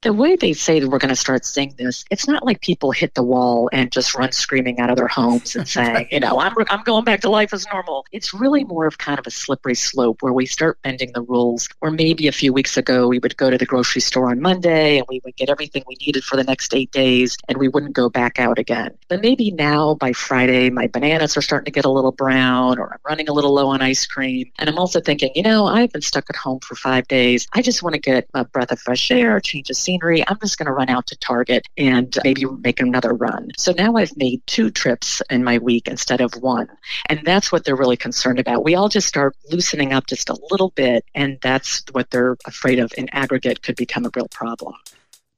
the 0.06 0.14
way 0.14 0.36
they 0.36 0.54
say 0.54 0.80
that 0.80 0.88
we're 0.88 1.00
going 1.00 1.10
to 1.10 1.16
start 1.16 1.44
seeing 1.46 1.74
this, 1.80 2.06
it's 2.12 2.28
not 2.28 2.46
like 2.46 2.62
people 2.62 2.92
hit 2.92 3.16
the 3.16 3.24
wall 3.24 3.72
and 3.74 3.92
just 3.92 4.14
run 4.14 4.32
screaming 4.32 4.80
out 4.80 4.92
of 4.92 4.98
their 4.98 5.08
homes 5.08 5.56
and 5.56 5.68
saying, 5.68 6.08
you 6.12 6.20
know, 6.20 6.40
I'm, 6.40 6.54
I'm 6.70 6.84
going 6.84 7.04
back 7.04 7.22
to 7.22 7.30
life 7.32 7.52
as 7.54 7.66
normal. 7.74 8.06
It's 8.12 8.32
really 8.32 8.64
more 8.64 8.86
of 8.86 9.00
kind 9.00 9.18
of 9.18 9.26
a 9.26 9.32
slippery 9.32 9.74
slope 9.74 10.22
where 10.22 10.32
we 10.32 10.46
start 10.46 10.80
bending 10.84 11.12
the 11.14 11.24
rules. 11.24 11.68
Where 11.80 11.90
maybe 11.90 12.28
a 12.28 12.32
few 12.32 12.54
weeks 12.54 12.78
ago, 12.78 13.08
we 13.08 13.18
would 13.18 13.36
go 13.36 13.50
to 13.50 13.58
the 13.58 13.66
grocery 13.66 14.00
store 14.00 14.30
on 14.30 14.42
Monday 14.42 15.00
and 15.00 15.08
we 15.10 15.22
would 15.26 15.36
get 15.38 15.50
everything 15.50 15.84
we 15.88 15.98
needed 16.00 16.24
for 16.24 16.36
the 16.36 16.44
next 16.44 16.76
eight 16.76 16.92
days 16.92 17.36
and 17.48 17.58
we 17.58 17.68
wouldn't 17.68 17.94
go 17.94 18.08
back 18.08 18.40
out 18.40 18.60
again. 18.60 18.96
But 19.08 19.24
maybe 19.24 19.50
now 19.50 19.96
by 19.96 20.14
Friday, 20.14 20.70
my 20.70 20.86
bananas 20.86 21.36
are 21.36 21.42
starting 21.42 21.66
to 21.66 21.72
get 21.72 21.86
a 21.86 21.90
little 21.90 22.12
brown 22.12 22.78
or 22.78 22.94
I'm 22.94 23.00
running 23.04 23.28
a 23.28 23.34
little 23.34 23.56
low 23.56 23.70
on 23.70 23.82
ice 23.82 24.06
cream. 24.06 24.52
And 24.60 24.70
I'm 24.70 24.78
also 24.78 25.02
thinking, 25.02 25.32
you 25.34 25.42
know, 25.42 25.66
I've 25.66 25.92
been 25.92 26.04
stuck 26.04 26.30
at 26.30 26.36
home 26.36 26.60
for 26.60 26.76
five 26.76 27.08
days. 27.08 27.48
I 27.54 27.64
just 27.64 27.82
want 27.82 27.96
to 27.96 28.00
get 28.00 28.30
a 28.36 28.46
breath 28.46 28.72
of 28.72 28.80
fresh 28.80 29.10
air, 29.10 29.40
change 29.40 29.72
of 29.72 29.76
scene 29.76 29.95
scenery, 29.96 30.24
I'm 30.28 30.38
just 30.42 30.58
going 30.58 30.68
to 30.68 30.72
run 30.72 30.90
out 30.90 31.08
to 31.08 31.18
Target 31.18 31.68
and 31.78 32.16
maybe 32.24 32.46
make 32.46 32.80
another 32.80 33.14
run. 33.14 33.50
So 33.58 33.74
now 33.78 33.96
I've 33.96 34.16
made 34.18 34.46
two 34.46 34.70
trips 34.70 35.22
in 35.30 35.44
my 35.44 35.58
week 35.58 35.88
instead 35.88 36.22
of 36.22 36.34
one. 36.36 36.68
And 37.08 37.22
that's 37.24 37.52
what 37.52 37.64
they're 37.64 37.76
really 37.76 37.98
concerned 37.98 38.40
about. 38.40 38.64
We 38.64 38.76
all 38.76 38.90
just 38.90 39.08
start 39.08 39.36
loosening 39.52 39.94
up 39.94 40.08
just 40.08 40.30
a 40.30 40.38
little 40.52 40.72
bit, 40.72 41.06
and 41.14 41.38
that's 41.42 41.84
what 41.92 42.10
they're 42.12 42.38
afraid 42.46 42.80
of 42.80 42.92
in 42.98 43.10
aggregate 43.10 43.62
could 43.62 43.76
become 43.76 44.06
a 44.06 44.12
real 44.16 44.28
problem. 44.30 44.76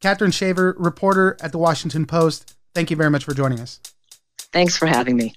Katherine 0.02 0.32
Shaver, 0.32 0.76
reporter 0.78 1.38
at 1.42 1.52
the 1.52 1.58
Washington 1.58 2.06
Post, 2.06 2.56
thank 2.74 2.92
you 2.92 2.96
very 2.96 3.10
much 3.10 3.24
for 3.24 3.34
joining 3.34 3.60
us. 3.60 3.80
Thanks 4.38 4.78
for 4.78 4.86
having 4.86 5.18
me. 5.18 5.34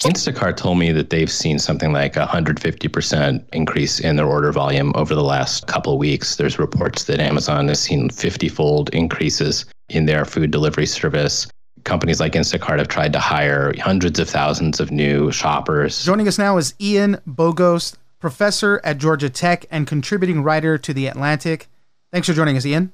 Instacart 0.00 0.56
told 0.56 0.78
me 0.78 0.92
that 0.92 1.10
they've 1.10 1.30
seen 1.30 1.58
something 1.58 1.92
like 1.92 2.16
a 2.16 2.26
150% 2.26 3.44
increase 3.52 3.98
in 3.98 4.16
their 4.16 4.26
order 4.26 4.52
volume 4.52 4.92
over 4.94 5.14
the 5.14 5.24
last 5.24 5.66
couple 5.66 5.92
of 5.92 5.98
weeks. 5.98 6.36
There's 6.36 6.58
reports 6.58 7.04
that 7.04 7.18
Amazon 7.18 7.68
has 7.68 7.80
seen 7.80 8.08
50 8.10 8.48
fold 8.48 8.90
increases 8.90 9.66
in 9.88 10.06
their 10.06 10.24
food 10.24 10.50
delivery 10.52 10.86
service. 10.86 11.48
Companies 11.84 12.20
like 12.20 12.32
Instacart 12.32 12.78
have 12.78 12.88
tried 12.88 13.12
to 13.12 13.18
hire 13.18 13.72
hundreds 13.80 14.20
of 14.20 14.28
thousands 14.28 14.78
of 14.78 14.92
new 14.92 15.32
shoppers. 15.32 16.04
Joining 16.04 16.28
us 16.28 16.38
now 16.38 16.58
is 16.58 16.74
Ian 16.80 17.20
Bogost, 17.26 17.96
professor 18.20 18.80
at 18.84 18.98
Georgia 18.98 19.30
Tech 19.30 19.66
and 19.70 19.86
contributing 19.86 20.42
writer 20.42 20.78
to 20.78 20.94
The 20.94 21.08
Atlantic. 21.08 21.66
Thanks 22.12 22.28
for 22.28 22.34
joining 22.34 22.56
us, 22.56 22.64
Ian. 22.64 22.92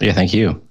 Yeah, 0.00 0.12
thank 0.12 0.32
you 0.32 0.62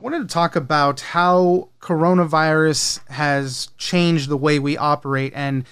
wanted 0.00 0.20
to 0.20 0.32
talk 0.32 0.56
about 0.56 1.00
how 1.00 1.68
coronavirus 1.80 3.06
has 3.08 3.68
changed 3.76 4.28
the 4.28 4.36
way 4.36 4.58
we 4.58 4.76
operate 4.76 5.32
and 5.34 5.64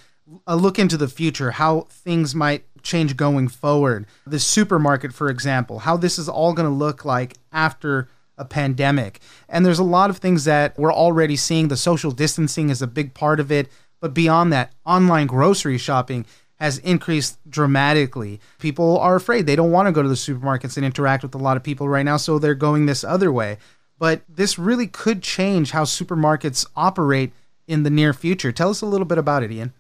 a 0.47 0.57
look 0.57 0.79
into 0.79 0.97
the 0.97 1.09
future, 1.09 1.53
how 1.53 1.83
things 1.89 2.35
might 2.35 2.65
change 2.83 3.17
going 3.17 3.49
forward. 3.49 4.07
The 4.27 4.39
supermarket, 4.39 5.15
for 5.15 5.31
example, 5.31 5.81
how 5.81 5.97
this 5.97 6.19
is 6.19 6.29
all 6.29 6.53
going 6.53 6.69
to 6.69 6.75
look 6.75 7.05
like 7.05 7.35
after 7.53 8.09
a 8.37 8.45
pandemic. 8.45 9.21
And 9.49 9.65
there's 9.65 9.79
a 9.79 9.85
lot 9.85 10.11
of 10.11 10.19
things 10.19 10.45
that 10.45 10.79
we're 10.79 10.93
already 10.93 11.35
seeing. 11.35 11.69
The 11.69 11.77
social 11.77 12.11
distancing 12.11 12.69
is 12.69 12.83
a 12.83 12.87
big 12.87 13.15
part 13.15 13.41
of 13.41 13.51
it. 13.51 13.69
But 14.01 14.15
beyond 14.15 14.53
that, 14.53 14.73
online 14.85 15.27
grocery 15.27 15.79
shopping 15.79 16.27
has 16.57 16.79
increased 16.79 17.39
dramatically. 17.49 18.41
People 18.59 18.99
are 18.99 19.17
afraid. 19.17 19.47
They 19.47 19.57
don't 19.57 19.73
want 19.73 19.87
to 19.87 19.93
go 19.93 20.03
to 20.03 20.09
the 20.09 20.15
supermarkets 20.15 20.77
and 20.77 20.85
interact 20.85 21.23
with 21.23 21.35
a 21.35 21.39
lot 21.39 21.57
of 21.57 21.63
people 21.63 21.89
right 21.89 22.05
now, 22.05 22.17
so 22.17 22.39
they're 22.39 22.55
going 22.55 22.87
this 22.87 23.03
other 23.03 23.33
way 23.33 23.59
but 23.99 24.23
this 24.29 24.59
really 24.59 24.87
could 24.87 25.23
change 25.23 25.71
how 25.73 25.85
supermarkets 25.85 26.67
operate 26.77 27.33
in 27.67 27.83
the 27.83 27.91
near 27.91 28.13
future. 28.13 28.53
Tell 28.53 28.71
us 28.71 28.81
a 28.81 28.87
little 28.87 29.07
bit 29.07 29.19
about 29.19 29.43
it, 29.43 29.53
Ian. 29.53 29.73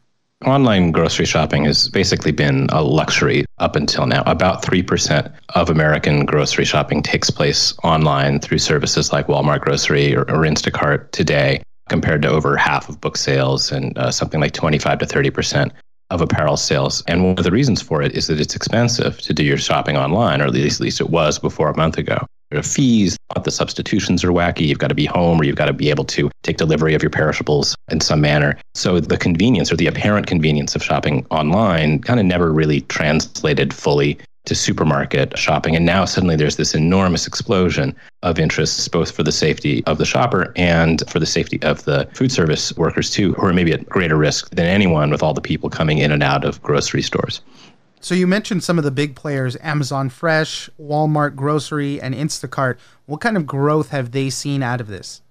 Online 0.44 0.92
grocery 0.92 1.26
shopping 1.26 1.64
has 1.64 1.88
basically 1.88 2.30
been 2.30 2.68
a 2.70 2.80
luxury 2.80 3.44
up 3.58 3.75
until 3.75 4.06
now. 4.06 4.22
About 4.25 4.62
3% 4.62 5.32
of 5.56 5.68
American 5.68 6.25
grocery 6.26 6.64
shopping 6.64 7.02
takes 7.02 7.28
place 7.28 7.76
online 7.82 8.38
through 8.38 8.58
services 8.58 9.12
like 9.12 9.26
Walmart 9.26 9.62
Grocery 9.62 10.14
or, 10.14 10.20
or 10.22 10.44
Instacart 10.44 11.10
today, 11.10 11.60
compared 11.88 12.22
to 12.22 12.28
over 12.28 12.56
half 12.56 12.88
of 12.88 13.00
book 13.00 13.16
sales 13.16 13.72
and 13.72 13.96
uh, 13.98 14.12
something 14.12 14.40
like 14.40 14.52
25 14.52 15.00
to 15.00 15.06
30% 15.06 15.72
of 16.10 16.20
apparel 16.20 16.56
sales. 16.56 17.02
And 17.08 17.25
one 17.25 17.38
of 17.38 17.44
the 17.44 17.50
reasons 17.50 17.82
for 17.82 18.00
it 18.00 18.12
is 18.12 18.28
that 18.28 18.40
it's 18.40 18.54
expensive 18.54 19.18
to 19.22 19.34
do 19.34 19.42
your 19.42 19.58
shopping 19.58 19.96
online, 19.96 20.40
or 20.40 20.44
at 20.44 20.52
least, 20.52 20.80
at 20.80 20.84
least 20.84 21.00
it 21.00 21.10
was 21.10 21.38
before 21.38 21.68
a 21.68 21.76
month 21.76 21.98
ago. 21.98 22.25
Fees, 22.62 23.17
the 23.45 23.50
substitutions 23.50 24.25
are 24.25 24.31
wacky. 24.31 24.67
You've 24.67 24.78
got 24.78 24.88
to 24.88 24.95
be 24.95 25.07
home 25.07 25.40
or 25.40 25.45
you've 25.45 25.57
got 25.57 25.67
to 25.67 25.73
be 25.73 25.90
able 25.90 26.05
to 26.05 26.31
take 26.43 26.57
delivery 26.57 26.95
of 26.95 27.02
your 27.02 27.11
perishables 27.11 27.76
in 27.90 28.00
some 28.00 28.21
manner. 28.21 28.59
So 28.75 29.00
the 29.00 29.19
convenience 29.19 29.71
or 29.71 29.76
the 29.76 29.87
apparent 29.87 30.26
convenience 30.26 30.75
of 30.75 30.83
shopping 30.83 31.26
online 31.31 32.00
kind 32.00 32.19
of 32.19 32.26
never 32.26 32.52
really 32.52 32.81
translated 32.83 33.75
fully 33.75 34.19
to 34.47 34.55
supermarket 34.55 35.37
shopping. 35.37 35.76
And 35.76 35.85
now 35.85 36.07
suddenly 36.07 36.35
there's 36.35 36.57
this 36.57 36.75
enormous 36.75 37.26
explosion 37.26 37.95
of 38.23 38.38
interests, 38.38 38.88
both 38.88 39.11
for 39.11 39.23
the 39.23 39.31
safety 39.31 39.85
of 39.85 39.99
the 39.99 40.07
shopper 40.07 40.55
and 40.57 41.02
for 41.09 41.21
the 41.21 41.26
safety 41.26 41.61
of 41.62 41.85
the 41.85 42.09
food 42.14 42.33
service 42.33 42.75
workers, 42.76 43.11
too, 43.11 43.35
who 43.35 43.47
are 43.47 43.52
maybe 43.52 43.73
at 43.73 43.87
greater 43.88 44.17
risk 44.17 44.49
than 44.50 44.67
anyone 44.67 45.11
with 45.11 45.23
all 45.23 45.35
the 45.35 45.43
people 45.43 45.69
coming 45.69 45.99
in 45.99 46.11
and 46.11 46.23
out 46.23 46.45
of 46.47 46.62
grocery 46.62 47.02
stores. 47.02 47.43
So 48.00 48.14
you 48.14 48.26
mentioned 48.26 48.62
some 48.62 48.78
of 48.78 48.85
the 48.85 48.90
big 48.90 49.17
players 49.17 49.57
Amazon 49.61 50.09
Fresh, 50.09 50.71
Walmart 50.81 51.35
Grocery, 51.35 52.00
and 52.00 52.14
Instacart. 52.14 52.78
What 53.07 53.21
kind 53.21 53.37
of 53.37 53.47
growth 53.47 53.90
have 53.90 54.12
they 54.12 54.31
seen 54.31 54.62
out 54.62 54.81
of 54.81 54.87
this? 54.87 55.23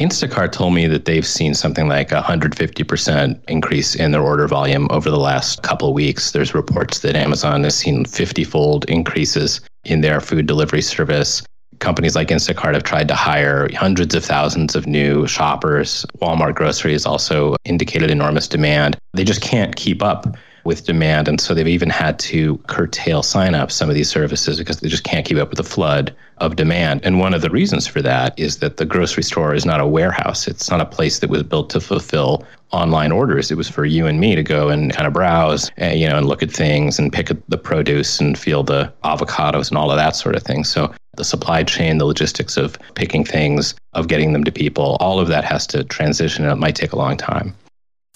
Instacart 0.00 0.50
told 0.52 0.72
me 0.72 0.86
that 0.86 1.04
they've 1.04 1.26
seen 1.26 1.52
something 1.52 1.86
like 1.86 2.10
a 2.10 2.22
150% 2.22 3.38
increase 3.48 3.94
in 3.94 4.12
their 4.12 4.22
order 4.22 4.48
volume 4.48 4.88
over 4.90 5.10
the 5.10 5.18
last 5.18 5.62
couple 5.62 5.92
weeks. 5.92 6.32
There's 6.32 6.54
reports 6.54 7.00
that 7.00 7.14
Amazon 7.14 7.64
has 7.64 7.76
seen 7.76 8.06
50 8.06 8.44
fold 8.44 8.86
increases 8.86 9.60
in 9.84 10.00
their 10.00 10.20
food 10.20 10.46
delivery 10.46 10.80
service. 10.80 11.42
Companies 11.80 12.16
like 12.16 12.28
Instacart 12.28 12.74
have 12.74 12.82
tried 12.82 13.08
to 13.08 13.14
hire 13.14 13.68
hundreds 13.74 14.14
of 14.14 14.24
thousands 14.24 14.74
of 14.74 14.86
new 14.86 15.26
shoppers. 15.26 16.06
Walmart 16.18 16.54
Grocery 16.54 16.92
has 16.92 17.04
also 17.04 17.56
indicated 17.64 18.10
enormous 18.10 18.48
demand. 18.48 18.98
They 19.12 19.24
just 19.24 19.42
can't 19.42 19.76
keep 19.76 20.02
up 20.02 20.34
with 20.64 20.84
demand. 20.84 21.28
And 21.28 21.40
so 21.40 21.54
they've 21.54 21.66
even 21.66 21.90
had 21.90 22.18
to 22.20 22.58
curtail 22.66 23.22
signups 23.22 23.72
some 23.72 23.88
of 23.88 23.94
these 23.94 24.10
services 24.10 24.58
because 24.58 24.80
they 24.80 24.88
just 24.88 25.04
can't 25.04 25.26
keep 25.26 25.38
up 25.38 25.48
with 25.48 25.58
the 25.58 25.64
flood 25.64 26.14
of 26.38 26.56
demand. 26.56 27.00
And 27.04 27.18
one 27.18 27.34
of 27.34 27.42
the 27.42 27.50
reasons 27.50 27.86
for 27.86 28.00
that 28.02 28.38
is 28.38 28.58
that 28.58 28.78
the 28.78 28.86
grocery 28.86 29.22
store 29.22 29.54
is 29.54 29.66
not 29.66 29.80
a 29.80 29.86
warehouse. 29.86 30.48
It's 30.48 30.70
not 30.70 30.80
a 30.80 30.86
place 30.86 31.18
that 31.18 31.30
was 31.30 31.42
built 31.42 31.70
to 31.70 31.80
fulfill 31.80 32.44
online 32.72 33.12
orders. 33.12 33.50
It 33.50 33.56
was 33.56 33.68
for 33.68 33.84
you 33.84 34.06
and 34.06 34.20
me 34.20 34.34
to 34.34 34.42
go 34.42 34.68
and 34.68 34.92
kind 34.92 35.06
of 35.06 35.12
browse, 35.12 35.70
and, 35.76 35.92
eh, 35.92 35.96
you 35.96 36.08
know, 36.08 36.16
and 36.16 36.26
look 36.26 36.42
at 36.42 36.50
things 36.50 36.98
and 36.98 37.12
pick 37.12 37.30
the 37.48 37.58
produce 37.58 38.20
and 38.20 38.38
feel 38.38 38.62
the 38.62 38.92
avocados 39.04 39.68
and 39.68 39.76
all 39.76 39.90
of 39.90 39.96
that 39.96 40.16
sort 40.16 40.36
of 40.36 40.42
thing. 40.42 40.64
So 40.64 40.92
the 41.16 41.24
supply 41.24 41.62
chain, 41.64 41.98
the 41.98 42.06
logistics 42.06 42.56
of 42.56 42.78
picking 42.94 43.24
things, 43.24 43.74
of 43.92 44.08
getting 44.08 44.32
them 44.32 44.44
to 44.44 44.52
people, 44.52 44.96
all 45.00 45.18
of 45.18 45.28
that 45.28 45.44
has 45.44 45.66
to 45.68 45.84
transition 45.84 46.44
and 46.44 46.52
it 46.52 46.56
might 46.56 46.76
take 46.76 46.92
a 46.92 46.96
long 46.96 47.16
time 47.16 47.54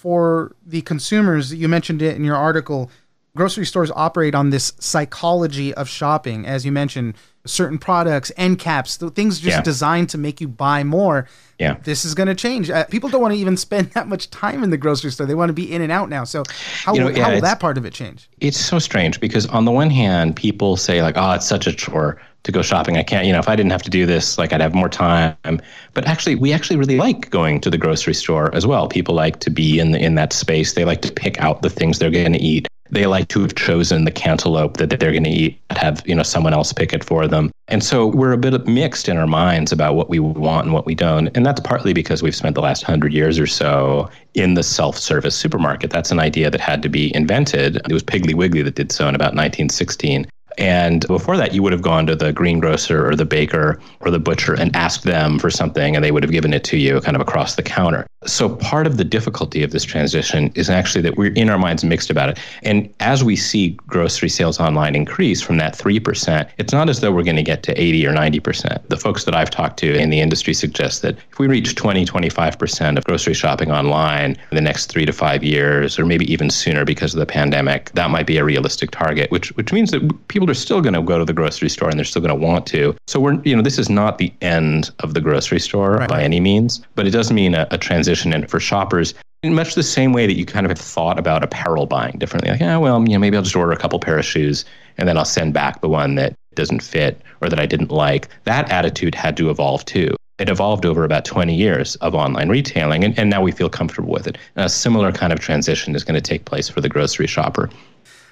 for 0.04 0.54
the 0.66 0.82
consumers, 0.82 1.54
you 1.54 1.66
mentioned 1.66 2.02
it 2.02 2.14
in 2.14 2.24
your 2.24 2.36
article, 2.36 2.90
grocery 3.34 3.64
stores 3.64 3.90
operate 3.96 4.34
on 4.34 4.50
this 4.50 4.74
psychology 4.78 5.72
of 5.72 5.88
shopping. 5.88 6.44
As 6.44 6.66
you 6.66 6.72
mentioned, 6.72 7.14
certain 7.46 7.78
products, 7.78 8.30
end 8.36 8.58
caps, 8.58 8.98
things 8.98 9.40
just 9.40 9.56
yeah. 9.56 9.62
designed 9.62 10.10
to 10.10 10.18
make 10.18 10.42
you 10.42 10.46
buy 10.46 10.84
more. 10.84 11.26
Yeah. 11.58 11.78
This 11.84 12.04
is 12.04 12.14
going 12.14 12.26
to 12.26 12.34
change. 12.34 12.68
Uh, 12.68 12.84
people 12.84 13.08
don't 13.08 13.22
want 13.22 13.32
to 13.32 13.40
even 13.40 13.56
spend 13.66 13.92
that 13.92 14.06
much 14.06 14.28
time 14.28 14.62
in 14.62 14.68
the 14.68 14.76
grocery 14.76 15.10
store. 15.10 15.26
They 15.26 15.34
want 15.34 15.48
to 15.48 15.54
be 15.54 15.72
in 15.72 15.80
and 15.80 15.90
out 15.90 16.10
now. 16.10 16.24
So 16.24 16.42
how, 16.82 16.92
you 16.92 17.00
know, 17.00 17.08
yeah, 17.08 17.24
how 17.24 17.32
will 17.32 17.40
that 17.40 17.58
part 17.58 17.78
of 17.78 17.86
it 17.86 17.94
change? 17.94 18.28
It's 18.42 18.60
so 18.60 18.78
strange 18.78 19.20
because 19.20 19.46
on 19.46 19.64
the 19.64 19.72
one 19.72 19.88
hand, 19.88 20.36
people 20.36 20.76
say 20.76 21.00
like, 21.00 21.14
oh, 21.16 21.30
it's 21.30 21.48
such 21.48 21.66
a 21.66 21.72
chore 21.72 22.20
to 22.44 22.52
go 22.52 22.62
shopping. 22.62 22.96
I 22.96 23.02
can't, 23.02 23.26
you 23.26 23.32
know, 23.32 23.38
if 23.38 23.48
I 23.48 23.56
didn't 23.56 23.72
have 23.72 23.82
to 23.82 23.90
do 23.90 24.06
this, 24.06 24.38
like 24.38 24.52
I'd 24.52 24.60
have 24.60 24.74
more 24.74 24.88
time. 24.88 25.60
But 25.94 26.06
actually, 26.06 26.36
we 26.36 26.52
actually 26.52 26.76
really 26.76 26.98
like 26.98 27.30
going 27.30 27.60
to 27.62 27.70
the 27.70 27.78
grocery 27.78 28.14
store 28.14 28.54
as 28.54 28.66
well. 28.66 28.88
People 28.88 29.14
like 29.14 29.40
to 29.40 29.50
be 29.50 29.78
in 29.78 29.92
the, 29.92 29.98
in 29.98 30.14
that 30.14 30.32
space. 30.32 30.74
They 30.74 30.84
like 30.84 31.02
to 31.02 31.12
pick 31.12 31.40
out 31.40 31.62
the 31.62 31.70
things 31.70 31.98
they're 31.98 32.10
going 32.10 32.32
to 32.32 32.38
eat. 32.38 32.68
They 32.90 33.06
like 33.06 33.28
to 33.28 33.40
have 33.40 33.54
chosen 33.54 34.04
the 34.04 34.10
cantaloupe 34.10 34.76
that 34.76 34.90
they're 34.90 35.10
going 35.10 35.24
to 35.24 35.30
eat, 35.30 35.58
have 35.70 36.02
you 36.06 36.14
know 36.14 36.22
someone 36.22 36.52
else 36.52 36.72
pick 36.72 36.92
it 36.92 37.02
for 37.02 37.26
them. 37.26 37.50
And 37.66 37.82
so 37.82 38.06
we're 38.06 38.32
a 38.32 38.36
bit 38.36 38.66
mixed 38.66 39.08
in 39.08 39.16
our 39.16 39.26
minds 39.26 39.72
about 39.72 39.94
what 39.94 40.10
we 40.10 40.20
want 40.20 40.66
and 40.66 40.74
what 40.74 40.84
we 40.84 40.94
don't. 40.94 41.34
And 41.34 41.46
that's 41.46 41.60
partly 41.60 41.94
because 41.94 42.22
we've 42.22 42.36
spent 42.36 42.54
the 42.54 42.60
last 42.60 42.82
hundred 42.82 43.14
years 43.14 43.38
or 43.38 43.46
so 43.46 44.10
in 44.34 44.52
the 44.52 44.62
self-service 44.62 45.34
supermarket. 45.34 45.90
That's 45.90 46.10
an 46.10 46.20
idea 46.20 46.50
that 46.50 46.60
had 46.60 46.82
to 46.82 46.90
be 46.90 47.10
invented. 47.16 47.76
It 47.76 47.92
was 47.92 48.02
Piggly 48.02 48.34
Wiggly 48.34 48.60
that 48.62 48.74
did 48.74 48.92
so 48.92 49.08
in 49.08 49.14
about 49.14 49.34
1916. 49.34 50.26
And 50.58 51.06
before 51.06 51.36
that, 51.36 51.52
you 51.54 51.62
would 51.62 51.72
have 51.72 51.82
gone 51.82 52.06
to 52.06 52.16
the 52.16 52.32
greengrocer 52.32 53.08
or 53.08 53.16
the 53.16 53.24
baker 53.24 53.80
or 54.00 54.10
the 54.10 54.18
butcher 54.18 54.54
and 54.54 54.74
asked 54.76 55.04
them 55.04 55.38
for 55.38 55.50
something, 55.50 55.94
and 55.94 56.04
they 56.04 56.10
would 56.10 56.22
have 56.22 56.32
given 56.32 56.52
it 56.52 56.64
to 56.64 56.76
you 56.76 57.00
kind 57.00 57.16
of 57.16 57.20
across 57.20 57.56
the 57.56 57.62
counter. 57.62 58.06
So 58.26 58.56
part 58.56 58.86
of 58.86 58.96
the 58.96 59.04
difficulty 59.04 59.62
of 59.62 59.70
this 59.70 59.84
transition 59.84 60.50
is 60.54 60.70
actually 60.70 61.02
that 61.02 61.16
we're 61.16 61.32
in 61.32 61.50
our 61.50 61.58
minds 61.58 61.84
mixed 61.84 62.10
about 62.10 62.30
it. 62.30 62.38
And 62.62 62.92
as 63.00 63.22
we 63.22 63.36
see 63.36 63.70
grocery 63.86 64.28
sales 64.28 64.58
online 64.58 64.94
increase 64.94 65.42
from 65.42 65.58
that 65.58 65.76
3%, 65.76 66.48
it's 66.58 66.72
not 66.72 66.88
as 66.88 67.00
though 67.00 67.12
we're 67.12 67.22
going 67.22 67.36
to 67.36 67.42
get 67.42 67.62
to 67.64 67.80
80 67.80 68.06
or 68.06 68.12
90%. 68.12 68.88
The 68.88 68.96
folks 68.96 69.24
that 69.24 69.34
I've 69.34 69.50
talked 69.50 69.78
to 69.80 69.94
in 69.94 70.10
the 70.10 70.20
industry 70.20 70.54
suggest 70.54 71.02
that 71.02 71.18
if 71.30 71.38
we 71.38 71.46
reach 71.46 71.74
20, 71.74 72.06
25% 72.06 72.96
of 72.96 73.04
grocery 73.04 73.34
shopping 73.34 73.70
online 73.70 74.32
in 74.50 74.54
the 74.54 74.60
next 74.60 74.86
three 74.86 75.04
to 75.04 75.12
five 75.12 75.44
years, 75.44 75.98
or 75.98 76.06
maybe 76.06 76.30
even 76.32 76.48
sooner 76.48 76.84
because 76.84 77.12
of 77.12 77.20
the 77.20 77.26
pandemic, 77.26 77.90
that 77.92 78.10
might 78.10 78.26
be 78.26 78.38
a 78.38 78.44
realistic 78.44 78.90
target, 78.90 79.30
which, 79.30 79.54
which 79.56 79.72
means 79.72 79.90
that 79.90 80.28
people 80.28 80.43
are 80.50 80.54
still 80.54 80.80
going 80.80 80.94
to 80.94 81.02
go 81.02 81.18
to 81.18 81.24
the 81.24 81.32
grocery 81.32 81.68
store 81.68 81.88
and 81.88 81.98
they're 81.98 82.04
still 82.04 82.22
going 82.22 82.38
to 82.38 82.46
want 82.46 82.66
to. 82.66 82.96
So 83.06 83.20
we're, 83.20 83.40
you 83.42 83.54
know, 83.54 83.62
this 83.62 83.78
is 83.78 83.88
not 83.88 84.18
the 84.18 84.32
end 84.40 84.90
of 85.00 85.14
the 85.14 85.20
grocery 85.20 85.60
store 85.60 85.96
right. 85.96 86.08
by 86.08 86.22
any 86.22 86.40
means, 86.40 86.82
but 86.94 87.06
it 87.06 87.10
does 87.10 87.30
mean 87.32 87.54
a, 87.54 87.66
a 87.70 87.78
transition 87.78 88.32
and 88.32 88.48
for 88.50 88.60
shoppers 88.60 89.14
in 89.42 89.54
much 89.54 89.74
the 89.74 89.82
same 89.82 90.12
way 90.12 90.26
that 90.26 90.36
you 90.36 90.46
kind 90.46 90.64
of 90.64 90.70
have 90.70 90.78
thought 90.78 91.18
about 91.18 91.44
apparel 91.44 91.86
buying 91.86 92.18
differently. 92.18 92.50
Like, 92.50 92.60
yeah, 92.60 92.78
well, 92.78 93.00
you 93.02 93.10
know, 93.10 93.18
maybe 93.18 93.36
I'll 93.36 93.42
just 93.42 93.56
order 93.56 93.72
a 93.72 93.76
couple 93.76 93.98
pair 93.98 94.18
of 94.18 94.24
shoes 94.24 94.64
and 94.96 95.08
then 95.08 95.18
I'll 95.18 95.24
send 95.24 95.52
back 95.52 95.80
the 95.80 95.88
one 95.88 96.14
that 96.14 96.34
doesn't 96.54 96.80
fit 96.80 97.20
or 97.40 97.48
that 97.48 97.60
I 97.60 97.66
didn't 97.66 97.90
like. 97.90 98.28
That 98.44 98.70
attitude 98.70 99.14
had 99.14 99.36
to 99.36 99.50
evolve 99.50 99.84
too. 99.84 100.16
It 100.38 100.48
evolved 100.48 100.84
over 100.84 101.04
about 101.04 101.24
20 101.24 101.54
years 101.54 101.94
of 101.96 102.14
online 102.14 102.48
retailing, 102.48 103.04
and, 103.04 103.16
and 103.16 103.30
now 103.30 103.40
we 103.40 103.52
feel 103.52 103.68
comfortable 103.68 104.12
with 104.12 104.26
it. 104.26 104.36
And 104.56 104.66
a 104.66 104.68
similar 104.68 105.12
kind 105.12 105.32
of 105.32 105.38
transition 105.38 105.94
is 105.94 106.02
going 106.02 106.16
to 106.16 106.20
take 106.20 106.44
place 106.44 106.68
for 106.68 106.80
the 106.80 106.88
grocery 106.88 107.28
shopper. 107.28 107.70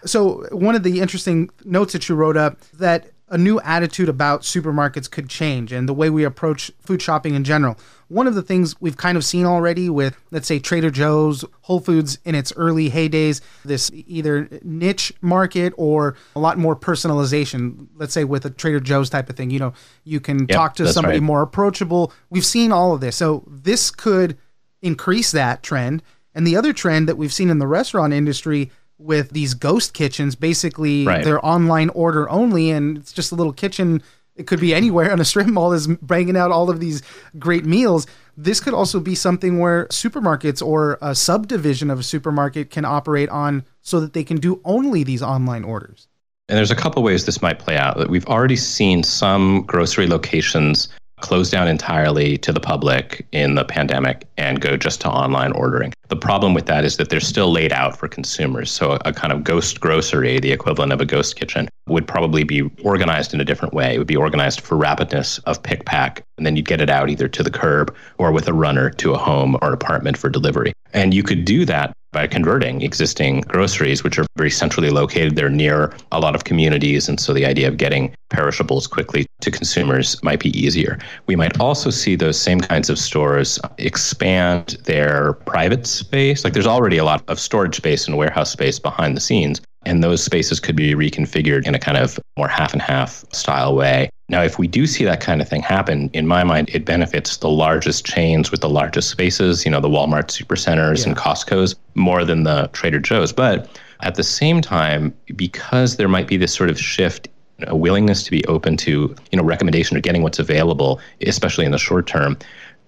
So, 0.05 0.47
one 0.51 0.75
of 0.75 0.83
the 0.83 1.01
interesting 1.01 1.51
notes 1.65 1.93
that 1.93 2.09
you 2.09 2.15
wrote 2.15 2.37
up 2.37 2.61
that 2.73 3.13
a 3.33 3.39
new 3.39 3.59
attitude 3.61 4.11
about 4.11 4.43
supermarkets 4.43 5.11
could 5.11 5.27
change 5.27 5.73
and 5.73 5.89
the 5.89 5.95
way 5.95 6.11
we 6.11 6.23
approach 6.23 6.71
food 6.81 7.01
shopping 7.01 7.35
in 7.35 7.45
general. 7.45 7.79
One 8.09 8.27
of 8.27 8.35
the 8.35 8.43
things 8.43 8.79
we've 8.79 8.99
kind 8.99 9.17
of 9.17 9.25
seen 9.25 9.47
already 9.47 9.89
with, 9.89 10.19
let's 10.31 10.47
say, 10.47 10.59
Trader 10.59 10.91
Joe's, 10.91 11.43
Whole 11.63 11.81
Foods 11.81 12.19
in 12.27 12.35
its 12.35 12.53
early 12.57 12.91
heydays, 12.91 13.41
this 13.65 13.91
either 13.95 14.51
niche 14.63 15.15
market 15.23 15.73
or 15.79 16.15
a 16.37 16.41
lot 16.41 16.59
more 16.59 16.77
personalization. 16.77 17.89
Let's 17.97 18.13
say 18.13 18.25
with 18.25 18.45
a 18.45 18.51
Trader 18.51 18.81
Joe's 18.81 19.09
type 19.09 19.31
of 19.31 19.37
thing, 19.37 19.49
you 19.49 19.59
know, 19.59 19.73
you 20.05 20.21
can 20.21 20.41
yep, 20.41 20.51
talk 20.51 20.75
to 20.75 20.93
somebody 20.93 21.17
right. 21.17 21.25
more 21.25 21.41
approachable. 21.41 22.13
We've 22.29 22.45
seen 22.45 22.71
all 22.71 22.93
of 22.93 23.01
this. 23.01 23.17
So 23.17 23.45
this 23.47 23.91
could 23.91 24.37
increase 24.83 25.33
that 25.33 25.63
trend. 25.63 26.03
And 26.35 26.47
the 26.47 26.57
other 26.57 26.75
trend 26.75 27.09
that 27.09 27.17
we've 27.17 27.33
seen 27.33 27.49
in 27.49 27.61
the 27.61 27.67
restaurant 27.67 28.13
industry 28.13 28.71
with 29.03 29.31
these 29.31 29.55
ghost 29.55 29.95
kitchens. 29.95 30.35
Basically, 30.35 31.07
right. 31.07 31.25
they're 31.25 31.45
online 31.45 31.91
order 31.91 32.29
only, 32.31 32.71
and 32.71 32.99
it's 32.99 33.13
just 33.13 33.33
a 33.33 33.35
little 33.35 33.53
kitchen. 33.53 34.03
It 34.37 34.47
could 34.47 34.61
be 34.61 34.75
anywhere 34.75 35.13
on 35.13 35.21
a 35.21 35.25
strip 35.25 35.47
mall 35.47 35.73
is 35.73 35.87
banging 35.87 36.37
out 36.37 36.51
all 36.51 36.71
of 36.71 36.81
these 36.81 37.03
great 37.39 37.65
meals. 37.65 38.07
This 38.37 38.61
could 38.61 38.73
also 38.73 38.99
be 38.99 39.15
something 39.15 39.59
where 39.59 39.87
supermarkets 39.87 40.65
or 40.65 40.99
a 41.03 41.15
subdivision 41.15 41.91
of 41.91 42.01
a 42.01 42.03
supermarket 42.03 42.71
can 42.71 42.85
operate 42.85 43.29
on 43.29 43.65
so 43.83 44.01
that 44.01 44.15
they 44.15 44.25
can 44.25 44.39
do 44.39 44.61
only 44.65 45.05
these 45.05 45.23
online 45.23 45.65
orders. 45.65 46.09
And 46.49 46.57
there's 46.57 46.71
a 46.71 46.77
couple 46.77 47.03
ways 47.03 47.27
this 47.27 47.43
might 47.43 47.59
play 47.59 47.77
out. 47.77 47.99
That 47.99 48.11
we've 48.11 48.27
already 48.27 48.57
seen 48.57 49.03
some 49.03 49.63
grocery 49.63 50.07
locations 50.07 50.89
close 51.23 51.51
down 51.51 51.69
entirely 51.69 52.37
to 52.39 52.53
the 52.53 52.61
public 52.61 53.27
in 53.33 53.55
the 53.55 53.65
pandemic 53.65 54.27
and 54.37 54.61
go 54.61 54.77
just 54.77 55.01
to 55.01 55.09
online 55.09 55.53
ordering. 55.53 55.93
The 56.09 56.17
problem 56.17 56.53
with 56.53 56.67
that 56.67 56.85
is 56.85 56.99
that 56.99 57.09
they're 57.09 57.21
still 57.21 57.51
laid 57.51 57.73
out 57.73 57.97
for 57.97 58.09
consumers. 58.09 58.71
So 58.71 58.99
a 59.05 59.13
kind 59.13 59.33
of 59.33 59.45
ghost 59.45 59.81
grocery, 59.81 60.41
the 60.41 60.53
equivalent 60.53 60.93
of 60.93 61.01
a 61.01 61.07
ghost 61.07 61.37
kitchen, 61.37 61.69
would 61.87 62.07
probably 62.07 62.45
be 62.45 62.63
organized 62.85 63.33
in 63.33 63.41
a 63.41 63.45
different 63.45 63.73
way. 63.73 63.95
It 63.95 63.99
would 63.99 64.07
be 64.07 64.17
organized 64.17 64.61
for 64.61 64.77
rapidness 64.77 65.41
of 65.47 65.63
pick 65.63 65.87
pack, 65.87 66.23
and 66.37 66.45
then 66.45 66.57
you'd 66.57 66.69
get 66.69 66.83
it 66.83 66.91
out 66.91 67.09
either 67.09 67.29
to 67.29 67.43
the 67.43 67.51
curb 67.51 67.95
or 68.19 68.31
with 68.33 68.47
a 68.49 68.53
runner 68.53 68.91
to 68.91 69.15
a 69.15 69.19
home 69.19 69.57
or 69.63 69.73
apartment 69.73 70.19
for 70.19 70.29
delivery. 70.29 70.73
And 70.93 71.15
you 71.15 71.23
could 71.23 71.45
do 71.45 71.65
that 71.65 71.95
by 72.13 72.27
converting 72.27 72.83
existing 72.83 73.41
groceries, 73.43 74.05
which 74.05 74.19
are 74.19 74.27
very 74.37 74.51
centrally 74.51 74.91
located. 74.91 75.35
They're 75.35 75.49
near 75.49 75.95
a 76.13 76.21
lot 76.21 76.35
of 76.35 76.45
communities. 76.45 77.09
And 77.09 77.19
so 77.19 77.33
the 77.33 77.47
idea 77.47 77.69
of 77.69 77.79
getting 77.79 78.15
perishables 78.31 78.87
quickly 78.87 79.27
to 79.41 79.51
consumers 79.51 80.23
might 80.23 80.41
be 80.41 80.57
easier. 80.59 80.99
We 81.27 81.37
might 81.37 81.59
also 81.59 81.91
see 81.91 82.15
those 82.15 82.39
same 82.39 82.61
kinds 82.61 82.91
of 82.91 82.99
stores 82.99 83.59
expand 83.79 84.77
their 84.85 85.35
private 85.47 85.87
space. 85.87 86.45
Like 86.45 86.53
there's 86.53 86.67
already 86.67 86.99
a 86.99 87.05
lot 87.05 87.25
of 87.29 87.41
storage 87.41 87.77
space 87.77 88.07
and 88.07 88.17
warehouse 88.17 88.53
space 88.53 88.79
behind 88.79 89.17
the 89.17 89.21
scenes. 89.21 89.61
And 89.85 90.03
those 90.03 90.23
spaces 90.23 90.61
could 90.61 90.77
be 90.77 90.95
reconfigured 90.95 91.67
in 91.67 91.75
a 91.75 91.79
kind 91.79 91.99
of 91.99 92.19
more 92.37 92.49
half 92.49 92.73
and 92.73 92.81
half 92.81 93.25
style 93.33 93.75
way. 93.75 94.11
Now, 94.29 94.43
if 94.43 94.59
we 94.59 94.67
do 94.67 94.87
see 94.87 95.05
that 95.05 95.21
kind 95.21 95.43
of 95.43 95.49
thing 95.49 95.61
happen, 95.61 96.09
in 96.13 96.27
my 96.27 96.45
mind, 96.45 96.71
it 96.73 96.85
benefits 96.85 97.37
the 97.39 97.51
largest 97.51 98.07
chains 98.07 98.51
with 98.51 98.61
the 98.61 98.69
largest 98.69 99.11
spaces, 99.11 99.65
you 99.65 99.71
know, 99.71 99.81
the 99.81 99.89
Walmart 99.89 100.29
supercenters 100.29 101.03
yeah. 101.03 101.09
and 101.09 101.17
Costco's 101.17 101.75
more 101.95 102.25
than 102.25 102.45
the 102.45 102.71
Trader 102.73 103.01
Joe's. 103.01 103.33
But 103.33 103.69
at 104.01 104.15
the 104.15 104.23
same 104.23 104.61
time, 104.61 105.15
because 105.37 105.97
there 105.97 106.09
might 106.09 106.29
be 106.29 106.37
this 106.37 106.55
sort 106.55 106.71
of 106.71 106.79
shift 106.79 107.29
a 107.67 107.77
willingness 107.77 108.23
to 108.25 108.31
be 108.31 108.45
open 108.47 108.77
to 108.77 109.15
you 109.31 109.37
know 109.37 109.43
recommendation 109.43 109.97
or 109.97 110.01
getting 110.01 110.23
what's 110.23 110.39
available 110.39 111.01
especially 111.27 111.65
in 111.65 111.71
the 111.71 111.79
short 111.79 112.07
term 112.07 112.37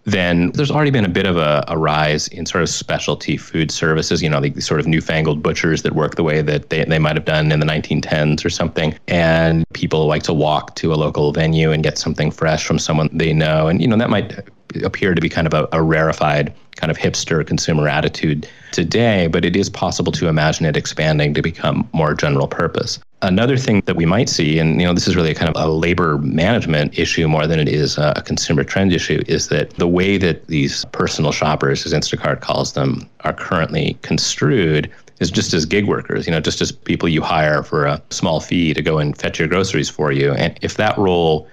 then 0.04 0.52
there's 0.52 0.70
already 0.70 0.90
been 0.90 1.04
a 1.04 1.08
bit 1.08 1.26
of 1.26 1.36
a, 1.36 1.64
a, 1.68 1.78
rise 1.78 2.28
in 2.28 2.44
sort 2.44 2.62
of 2.62 2.68
specialty 2.68 3.36
food 3.36 3.70
services, 3.70 4.22
you 4.22 4.28
know, 4.28 4.40
the, 4.40 4.50
the, 4.50 4.60
sort 4.60 4.80
of 4.80 4.86
newfangled 4.86 5.42
butchers 5.42 5.82
that 5.82 5.94
work 5.94 6.16
the 6.16 6.22
way 6.22 6.42
that 6.42 6.68
they, 6.68 6.84
they 6.84 6.98
might 6.98 7.16
have 7.16 7.24
done 7.24 7.50
in 7.50 7.60
the 7.60 7.66
1910s 7.66 8.44
or 8.44 8.50
something. 8.50 8.94
And 9.08 9.64
people 9.72 10.06
like 10.06 10.22
to 10.24 10.34
walk 10.34 10.74
to 10.76 10.92
a 10.92 10.96
local 10.96 11.32
venue 11.32 11.72
and 11.72 11.82
get 11.82 11.98
something 11.98 12.30
fresh 12.30 12.66
from 12.66 12.78
someone 12.78 13.08
they 13.12 13.32
know. 13.32 13.66
And, 13.66 13.80
you 13.80 13.88
know, 13.88 13.96
that 13.96 14.10
might 14.10 14.38
appear 14.82 15.14
to 15.14 15.20
be 15.20 15.28
kind 15.28 15.46
of 15.46 15.54
a, 15.54 15.68
a 15.72 15.82
rarefied 15.82 16.52
kind 16.76 16.90
of 16.90 16.98
hipster 16.98 17.46
consumer 17.46 17.88
attitude 17.88 18.48
today, 18.72 19.28
but 19.28 19.44
it 19.44 19.54
is 19.54 19.70
possible 19.70 20.12
to 20.12 20.28
imagine 20.28 20.66
it 20.66 20.76
expanding 20.76 21.34
to 21.34 21.42
become 21.42 21.88
more 21.92 22.14
general 22.14 22.48
purpose. 22.48 22.98
Another 23.22 23.56
thing 23.56 23.80
that 23.86 23.96
we 23.96 24.04
might 24.04 24.28
see, 24.28 24.58
and 24.58 24.80
you 24.80 24.86
know, 24.86 24.92
this 24.92 25.08
is 25.08 25.16
really 25.16 25.32
kind 25.32 25.54
of 25.54 25.56
a 25.56 25.70
labor 25.70 26.18
management 26.18 26.98
issue 26.98 27.26
more 27.26 27.46
than 27.46 27.58
it 27.58 27.68
is 27.68 27.96
a 27.96 28.22
consumer 28.26 28.64
trend 28.64 28.92
issue, 28.92 29.22
is 29.28 29.48
that 29.48 29.70
the 29.70 29.88
way 29.88 30.18
that 30.18 30.46
these 30.48 30.84
personal 30.86 31.32
shoppers, 31.32 31.86
as 31.86 31.92
Instacart 31.92 32.40
calls 32.40 32.72
them, 32.72 33.08
are 33.20 33.32
currently 33.32 33.96
construed 34.02 34.90
is 35.20 35.30
just 35.30 35.54
as 35.54 35.64
gig 35.64 35.86
workers, 35.86 36.26
you 36.26 36.32
know, 36.32 36.40
just 36.40 36.60
as 36.60 36.72
people 36.72 37.08
you 37.08 37.22
hire 37.22 37.62
for 37.62 37.86
a 37.86 38.02
small 38.10 38.40
fee 38.40 38.74
to 38.74 38.82
go 38.82 38.98
and 38.98 39.16
fetch 39.16 39.38
your 39.38 39.48
groceries 39.48 39.88
for 39.88 40.12
you. 40.12 40.32
And 40.32 40.58
if 40.60 40.76
that 40.76 40.98
role 40.98 41.48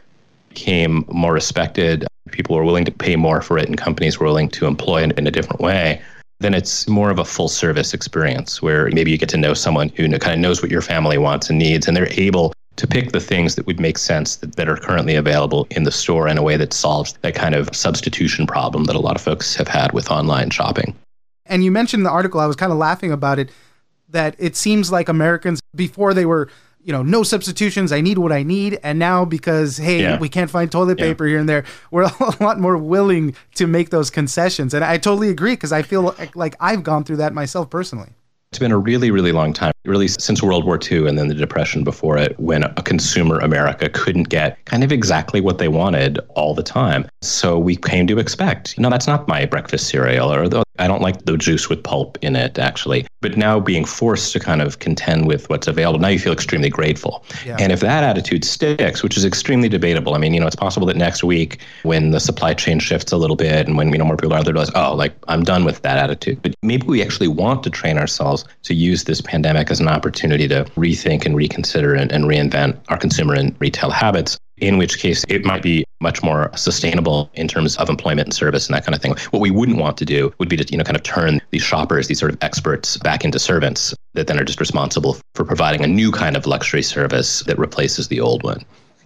became 0.50 1.06
more 1.08 1.32
respected, 1.32 2.06
people 2.31 2.55
were 2.55 2.63
willing 2.63 2.85
to 2.85 2.91
pay 2.91 3.15
more 3.15 3.41
for 3.41 3.57
it, 3.57 3.67
and 3.67 3.77
companies 3.77 4.19
were 4.19 4.25
willing 4.25 4.50
to 4.50 4.65
employ 4.65 5.03
it 5.03 5.17
in 5.17 5.27
a 5.27 5.31
different 5.31 5.61
way, 5.61 6.01
then 6.39 6.53
it's 6.53 6.88
more 6.88 7.11
of 7.11 7.19
a 7.19 7.25
full 7.25 7.47
service 7.47 7.93
experience 7.93 8.61
where 8.61 8.89
maybe 8.91 9.11
you 9.11 9.17
get 9.17 9.29
to 9.29 9.38
know 9.38 9.53
someone 9.53 9.89
who 9.89 10.09
kind 10.17 10.33
of 10.33 10.39
knows 10.39 10.61
what 10.61 10.71
your 10.71 10.81
family 10.81 11.17
wants 11.17 11.50
and 11.50 11.59
needs, 11.59 11.88
and 11.88 11.95
they're 11.95 12.11
able 12.19 12.53
to 12.77 12.88
pick 12.88 13.11
the 13.11 13.19
things 13.19 13.55
that 13.55 13.67
would 13.67 13.79
make 13.79 13.97
sense 13.97 14.38
that, 14.38 14.55
that 14.55 14.67
are 14.67 14.77
currently 14.77 15.15
available 15.15 15.67
in 15.71 15.83
the 15.83 15.91
store 15.91 16.27
in 16.27 16.38
a 16.38 16.41
way 16.41 16.57
that 16.57 16.73
solves 16.73 17.13
that 17.21 17.35
kind 17.35 17.53
of 17.53 17.69
substitution 17.75 18.47
problem 18.47 18.85
that 18.85 18.95
a 18.95 19.00
lot 19.00 19.15
of 19.15 19.21
folks 19.21 19.55
have 19.55 19.67
had 19.67 19.91
with 19.91 20.09
online 20.09 20.50
shopping. 20.50 20.95
And 21.45 21.63
you 21.63 21.71
mentioned 21.71 22.05
the 22.05 22.09
article, 22.09 22.39
I 22.39 22.47
was 22.47 22.55
kind 22.55 22.71
of 22.71 22.77
laughing 22.77 23.11
about 23.11 23.38
it, 23.38 23.51
that 24.09 24.35
it 24.39 24.55
seems 24.55 24.91
like 24.91 25.09
Americans, 25.09 25.59
before 25.75 26.13
they 26.13 26.25
were 26.25 26.50
you 26.83 26.91
know, 26.91 27.03
no 27.03 27.23
substitutions. 27.23 27.91
I 27.91 28.01
need 28.01 28.17
what 28.17 28.31
I 28.31 28.43
need. 28.43 28.79
And 28.83 29.00
now 29.00 29.25
because 29.25 29.77
hey, 29.77 30.01
yeah. 30.01 30.19
we 30.19 30.29
can't 30.29 30.50
find 30.50 30.71
toilet 30.71 30.97
paper 30.97 31.25
yeah. 31.25 31.31
here 31.31 31.39
and 31.39 31.50
there, 31.50 31.63
we're 31.91 32.03
a 32.19 32.43
lot 32.43 32.59
more 32.59 32.77
willing 32.77 33.35
to 33.55 33.67
make 33.67 33.89
those 33.89 34.09
concessions. 34.09 34.73
And 34.73 34.83
I 34.83 34.97
totally 34.97 35.29
agree 35.29 35.53
because 35.53 35.71
I 35.71 35.81
feel 35.81 36.01
like, 36.01 36.35
like 36.35 36.55
I've 36.59 36.83
gone 36.83 37.03
through 37.03 37.17
that 37.17 37.33
myself 37.33 37.69
personally. 37.69 38.09
It's 38.51 38.59
been 38.59 38.71
a 38.71 38.77
really, 38.77 39.11
really 39.11 39.31
long 39.31 39.53
time, 39.53 39.71
really 39.85 40.07
since 40.07 40.43
World 40.43 40.65
War 40.65 40.79
II 40.79 41.07
and 41.07 41.17
then 41.17 41.27
the 41.27 41.33
Depression 41.33 41.83
before 41.83 42.17
it, 42.17 42.39
when 42.39 42.63
a 42.63 42.83
consumer 42.83 43.39
America 43.39 43.89
couldn't 43.89 44.29
get 44.29 44.63
kind 44.65 44.83
of 44.83 44.91
exactly 44.91 45.41
what 45.41 45.57
they 45.57 45.67
wanted 45.67 46.19
all 46.35 46.53
the 46.53 46.63
time. 46.63 47.07
So 47.21 47.57
we 47.57 47.75
came 47.75 48.07
to 48.07 48.19
expect, 48.19 48.77
no, 48.77 48.89
that's 48.89 49.07
not 49.07 49.27
my 49.27 49.45
breakfast 49.45 49.88
cereal, 49.88 50.31
or 50.31 50.63
I 50.79 50.88
don't 50.88 51.01
like 51.01 51.25
the 51.25 51.38
juice 51.38 51.69
with 51.69 51.83
pulp 51.83 52.17
in 52.21 52.35
it, 52.35 52.57
actually. 52.57 53.05
But 53.21 53.38
now 53.38 53.59
being 53.59 53.85
forced 53.85 54.33
to 54.33 54.39
kind 54.39 54.61
of 54.61 54.79
contend 54.79 55.27
with 55.27 55.50
what's 55.50 55.67
available, 55.67 56.00
now 56.00 56.07
you 56.07 56.17
feel 56.17 56.33
extremely 56.33 56.69
grateful. 56.69 57.23
Yeah. 57.45 57.57
And 57.59 57.71
if 57.71 57.81
that 57.81 58.03
attitude 58.03 58.43
sticks, 58.43 59.03
which 59.03 59.15
is 59.15 59.25
extremely 59.25 59.69
debatable, 59.69 60.15
I 60.15 60.17
mean, 60.17 60.33
you 60.33 60.39
know, 60.39 60.47
it's 60.47 60.55
possible 60.55 60.88
that 60.88 60.97
next 60.97 61.23
week 61.23 61.59
when 61.83 62.11
the 62.11 62.19
supply 62.19 62.53
chain 62.55 62.79
shifts 62.79 63.11
a 63.11 63.17
little 63.17 63.35
bit 63.35 63.67
and 63.67 63.77
when, 63.77 63.91
you 63.91 63.97
know, 63.97 64.05
more 64.05 64.17
people 64.17 64.33
are 64.33 64.43
there, 64.43 64.53
realize, 64.53 64.71
oh, 64.73 64.95
like 64.95 65.13
I'm 65.27 65.43
done 65.43 65.65
with 65.65 65.81
that 65.83 65.97
attitude. 65.97 66.41
But 66.41 66.55
maybe 66.63 66.88
we 66.88 67.01
actually 67.03 67.27
want 67.27 67.63
to 67.63 67.69
train 67.69 67.97
ourselves 67.97 68.45
to 68.63 68.73
use 68.73 69.03
this 69.03 69.21
pandemic 69.21 69.69
as 69.72 69.80
an 69.80 69.88
opportunity 69.88 70.48
to 70.48 70.66
rethink 70.75 71.25
and 71.25 71.36
reconsider 71.36 71.96
and, 71.96 72.12
and 72.12 72.25
reinvent 72.25 72.78
our 72.90 72.98
consumer 72.98 73.34
and 73.34 73.56
retail 73.60 73.90
habits 73.90 74.38
in 74.58 74.78
which 74.78 75.00
case 75.00 75.25
it 75.28 75.44
might 75.44 75.63
be 75.63 75.84
much 76.01 76.22
more 76.24 76.51
sustainable 76.56 77.29
in 77.34 77.48
terms 77.48 77.75
of 77.77 77.90
employment 77.90 78.27
and 78.27 78.34
service 78.34 78.68
and 78.68 78.75
that 78.75 78.86
kind 78.86 78.96
of 78.96 79.01
thing. 79.01 79.16
What 79.31 79.40
we 79.40 79.50
wouldn't 79.50 79.79
want 79.79 79.98
to 79.98 80.05
do 80.05 80.31
would 80.38 80.50
be 80.50 80.57
to, 80.57 80.66
you 80.72 80.77
know, 80.77 80.84
kind 80.84 80.96
of 80.96 81.03
turn 81.03 81.42
these 81.50 81.64
shoppers, 81.64 82.07
these 82.07 82.20
sort 82.20 82.31
of 82.31 82.38
experts 82.42 82.98
back 82.98 83.25
into 83.25 83.40
servants 83.40 83.96
that 84.14 84.27
then 84.27 84.40
are 84.40 84.44
just 84.44 84.60
responsible 84.60 85.18
for 85.34 85.44
providing 85.44 85.84
a 85.84 85.88
new 85.88 86.12
kind 86.12 86.38
of 86.38 86.46
luxury 86.46 86.84
service 86.84 87.42
that 87.42 87.57
replaces 87.57 88.07
the 88.07 88.20
old 88.20 88.44
one. 88.44 88.64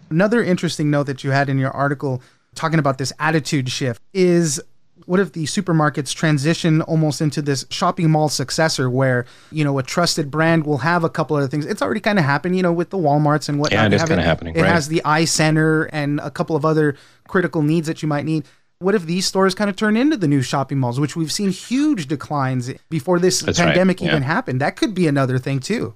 Another 0.10 0.43
interesting 0.43 0.89
note 0.89 1.04
that 1.04 1.23
you 1.23 1.32
had 1.32 1.49
in 1.49 1.58
your 1.58 1.71
article 1.71 2.21
talking 2.54 2.80
about 2.80 2.97
this 2.97 3.13
attitude 3.19 3.69
shift 3.69 4.01
is 4.13 4.62
what 5.05 5.19
if 5.19 5.33
the 5.33 5.45
supermarkets 5.45 6.13
transition 6.13 6.81
almost 6.83 7.21
into 7.21 7.41
this 7.41 7.65
shopping 7.69 8.09
mall 8.09 8.29
successor 8.29 8.89
where 8.89 9.25
you 9.51 9.63
know 9.63 9.77
a 9.77 9.83
trusted 9.83 10.29
brand 10.29 10.65
will 10.65 10.79
have 10.79 11.03
a 11.03 11.09
couple 11.09 11.35
other 11.35 11.47
things 11.47 11.65
it's 11.65 11.81
already 11.81 11.99
kind 11.99 12.19
of 12.19 12.25
happened 12.25 12.55
you 12.55 12.63
know 12.63 12.73
with 12.73 12.89
the 12.89 12.97
walmarts 12.97 13.49
and 13.49 13.59
whatnot 13.59 13.79
yeah, 13.79 13.85
it 13.85 13.93
is 13.93 14.03
kind 14.03 14.19
of 14.19 14.25
happening 14.25 14.55
it 14.55 14.61
right. 14.61 14.71
has 14.71 14.87
the 14.87 15.03
eye 15.05 15.25
center 15.25 15.83
and 15.85 16.19
a 16.19 16.31
couple 16.31 16.55
of 16.55 16.65
other 16.65 16.95
critical 17.27 17.61
needs 17.61 17.87
that 17.87 18.01
you 18.01 18.07
might 18.07 18.25
need 18.25 18.45
what 18.79 18.93
if 18.93 19.05
these 19.05 19.25
stores 19.25 19.55
kind 19.55 19.69
of 19.69 19.75
turn 19.75 19.95
into 19.95 20.17
the 20.17 20.27
new 20.27 20.41
shopping 20.41 20.77
malls 20.77 20.99
which 20.99 21.15
we've 21.15 21.31
seen 21.31 21.49
huge 21.49 22.07
declines 22.07 22.71
before 22.89 23.19
this 23.19 23.41
That's 23.41 23.59
pandemic 23.59 23.99
right. 23.99 24.07
yeah. 24.07 24.11
even 24.11 24.23
happened 24.23 24.61
that 24.61 24.75
could 24.75 24.93
be 24.93 25.07
another 25.07 25.37
thing 25.39 25.59
too 25.59 25.95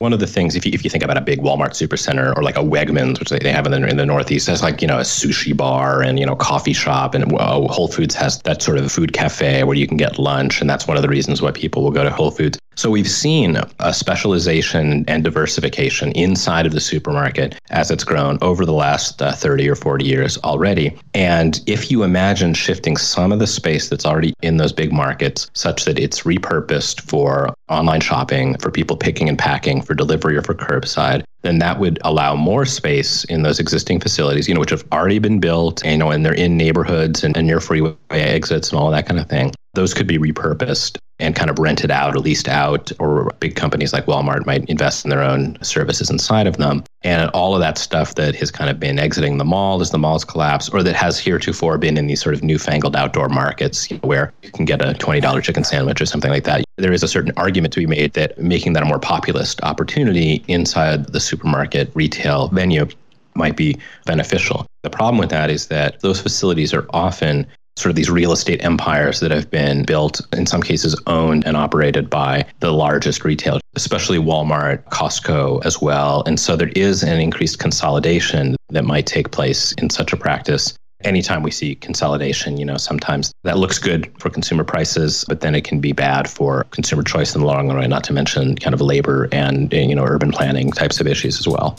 one 0.00 0.12
of 0.12 0.20
the 0.20 0.26
things, 0.26 0.56
if 0.56 0.66
you, 0.66 0.72
if 0.72 0.84
you 0.84 0.90
think 0.90 1.04
about 1.04 1.16
a 1.16 1.20
big 1.20 1.40
Walmart 1.40 1.70
supercenter 1.70 2.36
or 2.36 2.42
like 2.42 2.56
a 2.56 2.60
Wegmans, 2.60 3.18
which 3.20 3.30
they 3.30 3.38
they 3.38 3.52
have 3.52 3.64
in 3.66 3.72
the, 3.72 3.88
in 3.88 3.96
the 3.96 4.04
Northeast, 4.04 4.48
has 4.48 4.62
like, 4.62 4.82
you 4.82 4.88
know, 4.88 4.98
a 4.98 5.02
sushi 5.02 5.56
bar 5.56 6.02
and, 6.02 6.18
you 6.18 6.26
know, 6.26 6.36
coffee 6.36 6.72
shop. 6.72 7.14
And 7.14 7.32
uh, 7.32 7.60
Whole 7.68 7.88
Foods 7.88 8.14
has 8.14 8.40
that 8.42 8.60
sort 8.60 8.78
of 8.78 8.90
food 8.90 9.12
cafe 9.12 9.64
where 9.64 9.76
you 9.76 9.86
can 9.86 9.96
get 9.96 10.18
lunch. 10.18 10.60
And 10.60 10.68
that's 10.68 10.86
one 10.86 10.96
of 10.96 11.02
the 11.02 11.08
reasons 11.08 11.40
why 11.40 11.52
people 11.52 11.82
will 11.82 11.92
go 11.92 12.02
to 12.02 12.10
Whole 12.10 12.32
Foods. 12.32 12.58
So 12.76 12.90
we've 12.90 13.08
seen 13.08 13.58
a 13.78 13.94
specialization 13.94 15.04
and 15.06 15.22
diversification 15.22 16.12
inside 16.12 16.66
of 16.66 16.72
the 16.72 16.80
supermarket 16.80 17.58
as 17.70 17.90
it's 17.90 18.04
grown 18.04 18.38
over 18.42 18.66
the 18.66 18.72
last 18.72 19.22
uh, 19.22 19.32
30 19.32 19.68
or 19.68 19.76
40 19.76 20.04
years 20.04 20.38
already. 20.38 20.96
And 21.14 21.60
if 21.66 21.90
you 21.90 22.02
imagine 22.02 22.54
shifting 22.54 22.96
some 22.96 23.32
of 23.32 23.38
the 23.38 23.46
space 23.46 23.88
that's 23.88 24.04
already 24.04 24.34
in 24.42 24.56
those 24.56 24.72
big 24.72 24.92
markets 24.92 25.50
such 25.54 25.84
that 25.84 25.98
it's 25.98 26.22
repurposed 26.22 27.00
for 27.00 27.54
online 27.68 28.00
shopping, 28.00 28.56
for 28.58 28.70
people 28.70 28.96
picking 28.96 29.28
and 29.28 29.38
packing, 29.38 29.80
for 29.80 29.94
delivery 29.94 30.36
or 30.36 30.42
for 30.42 30.54
curbside, 30.54 31.24
then 31.42 31.58
that 31.58 31.78
would 31.78 31.98
allow 32.02 32.34
more 32.34 32.64
space 32.64 33.24
in 33.24 33.42
those 33.42 33.60
existing 33.60 34.00
facilities, 34.00 34.48
you 34.48 34.54
know, 34.54 34.60
which 34.60 34.70
have 34.70 34.84
already 34.92 35.18
been 35.18 35.38
built, 35.38 35.84
you 35.84 35.96
know, 35.96 36.10
and 36.10 36.24
they're 36.24 36.34
in 36.34 36.56
neighborhoods 36.56 37.22
and, 37.22 37.36
and 37.36 37.46
near 37.46 37.60
freeway 37.60 37.94
exits 38.10 38.70
and 38.70 38.78
all 38.78 38.90
that 38.90 39.06
kind 39.06 39.20
of 39.20 39.28
thing. 39.28 39.52
Those 39.74 39.94
could 39.94 40.06
be 40.06 40.18
repurposed 40.18 40.98
and 41.20 41.36
kind 41.36 41.48
of 41.48 41.58
rented 41.58 41.92
out 41.92 42.16
or 42.16 42.18
leased 42.18 42.48
out, 42.48 42.90
or 42.98 43.30
big 43.38 43.54
companies 43.54 43.92
like 43.92 44.06
Walmart 44.06 44.46
might 44.46 44.64
invest 44.68 45.04
in 45.04 45.10
their 45.10 45.22
own 45.22 45.56
services 45.62 46.10
inside 46.10 46.48
of 46.48 46.56
them. 46.56 46.82
And 47.02 47.30
all 47.30 47.54
of 47.54 47.60
that 47.60 47.78
stuff 47.78 48.16
that 48.16 48.34
has 48.34 48.50
kind 48.50 48.68
of 48.68 48.80
been 48.80 48.98
exiting 48.98 49.38
the 49.38 49.44
mall 49.44 49.80
as 49.80 49.90
the 49.90 49.98
malls 49.98 50.24
collapse, 50.24 50.68
or 50.70 50.82
that 50.82 50.96
has 50.96 51.18
heretofore 51.18 51.78
been 51.78 51.96
in 51.96 52.08
these 52.08 52.20
sort 52.20 52.34
of 52.34 52.42
newfangled 52.42 52.96
outdoor 52.96 53.28
markets 53.28 53.90
you 53.90 53.98
know, 53.98 54.08
where 54.08 54.32
you 54.42 54.50
can 54.50 54.64
get 54.64 54.82
a 54.82 54.94
$20 54.94 55.42
chicken 55.42 55.62
sandwich 55.62 56.00
or 56.00 56.06
something 56.06 56.30
like 56.30 56.44
that. 56.44 56.64
There 56.78 56.92
is 56.92 57.04
a 57.04 57.08
certain 57.08 57.32
argument 57.36 57.72
to 57.74 57.80
be 57.80 57.86
made 57.86 58.14
that 58.14 58.36
making 58.38 58.72
that 58.72 58.82
a 58.82 58.86
more 58.86 58.98
populist 58.98 59.62
opportunity 59.62 60.44
inside 60.48 61.12
the 61.12 61.20
supermarket 61.20 61.92
retail 61.94 62.48
venue 62.48 62.88
might 63.36 63.56
be 63.56 63.76
beneficial. 64.04 64.66
The 64.82 64.90
problem 64.90 65.18
with 65.18 65.30
that 65.30 65.50
is 65.50 65.68
that 65.68 66.00
those 66.00 66.20
facilities 66.20 66.74
are 66.74 66.86
often 66.90 67.46
sort 67.76 67.90
of 67.90 67.96
these 67.96 68.10
real 68.10 68.32
estate 68.32 68.64
empires 68.64 69.20
that 69.20 69.30
have 69.30 69.50
been 69.50 69.84
built, 69.84 70.20
in 70.32 70.46
some 70.46 70.62
cases 70.62 70.98
owned 71.06 71.44
and 71.44 71.56
operated 71.56 72.08
by 72.08 72.44
the 72.60 72.72
largest 72.72 73.24
retail, 73.24 73.58
especially 73.74 74.18
Walmart, 74.18 74.84
Costco 74.90 75.64
as 75.64 75.82
well. 75.82 76.22
And 76.26 76.38
so 76.38 76.56
there 76.56 76.70
is 76.76 77.02
an 77.02 77.20
increased 77.20 77.58
consolidation 77.58 78.56
that 78.70 78.84
might 78.84 79.06
take 79.06 79.32
place 79.32 79.72
in 79.72 79.90
such 79.90 80.12
a 80.12 80.16
practice. 80.16 80.74
Anytime 81.02 81.42
we 81.42 81.50
see 81.50 81.74
consolidation, 81.74 82.56
you 82.56 82.64
know, 82.64 82.76
sometimes 82.76 83.32
that 83.42 83.58
looks 83.58 83.78
good 83.78 84.10
for 84.20 84.30
consumer 84.30 84.64
prices, 84.64 85.24
but 85.28 85.40
then 85.40 85.54
it 85.54 85.64
can 85.64 85.80
be 85.80 85.92
bad 85.92 86.30
for 86.30 86.64
consumer 86.70 87.02
choice 87.02 87.34
in 87.34 87.40
the 87.40 87.46
long 87.46 87.68
run, 87.70 87.90
not 87.90 88.04
to 88.04 88.12
mention 88.12 88.56
kind 88.56 88.72
of 88.72 88.80
labor 88.80 89.28
and, 89.32 89.72
you 89.72 89.94
know, 89.94 90.04
urban 90.04 90.30
planning 90.30 90.70
types 90.70 91.00
of 91.00 91.06
issues 91.06 91.38
as 91.38 91.48
well. 91.48 91.78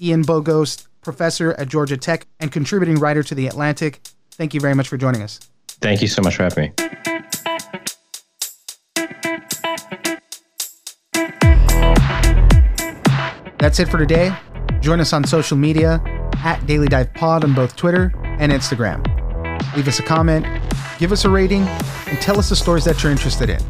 Ian 0.00 0.24
Bogost, 0.24 0.86
professor 1.00 1.52
at 1.52 1.68
Georgia 1.68 1.96
Tech 1.96 2.26
and 2.40 2.52
contributing 2.52 2.98
writer 2.98 3.22
to 3.22 3.34
The 3.34 3.46
Atlantic 3.46 4.00
thank 4.38 4.54
you 4.54 4.60
very 4.60 4.74
much 4.74 4.88
for 4.88 4.96
joining 4.96 5.20
us. 5.22 5.40
Thank 5.80 6.00
you 6.00 6.08
so 6.08 6.22
much 6.22 6.36
for 6.36 6.44
having 6.44 6.64
me. 6.64 6.72
That's 13.58 13.80
it 13.80 13.88
for 13.88 13.98
today. 13.98 14.34
Join 14.80 15.00
us 15.00 15.12
on 15.12 15.24
social 15.24 15.56
media 15.56 16.00
at 16.44 16.64
Daily 16.66 16.86
Dive 16.86 17.12
Pod 17.14 17.44
on 17.44 17.54
both 17.54 17.76
Twitter 17.76 18.12
and 18.38 18.52
Instagram. 18.52 19.04
Leave 19.76 19.88
us 19.88 19.98
a 19.98 20.02
comment, 20.02 20.46
give 20.98 21.12
us 21.12 21.24
a 21.24 21.28
rating, 21.28 21.62
and 22.06 22.18
tell 22.20 22.38
us 22.38 22.48
the 22.48 22.56
stories 22.56 22.84
that 22.84 23.02
you're 23.02 23.12
interested 23.12 23.50
in. 23.50 23.60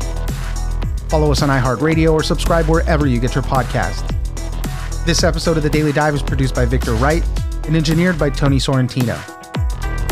Follow 1.08 1.32
us 1.32 1.42
on 1.42 1.48
iHeartRadio 1.48 2.12
or 2.12 2.22
subscribe 2.22 2.66
wherever 2.66 3.06
you 3.06 3.18
get 3.18 3.34
your 3.34 3.42
podcast. 3.42 4.06
This 5.06 5.24
episode 5.24 5.56
of 5.56 5.62
The 5.62 5.70
Daily 5.70 5.92
Dive 5.92 6.14
is 6.14 6.22
produced 6.22 6.54
by 6.54 6.66
Victor 6.66 6.92
Wright 6.94 7.26
and 7.66 7.74
engineered 7.74 8.18
by 8.18 8.28
Tony 8.28 8.58
Sorrentino. 8.58 9.37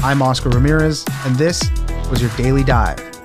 I'm 0.06 0.22
Oscar 0.22 0.50
Ramirez, 0.50 1.04
and 1.24 1.34
this 1.34 1.60
was 2.08 2.22
your 2.22 2.30
Daily 2.36 2.62
Dive. 2.62 3.15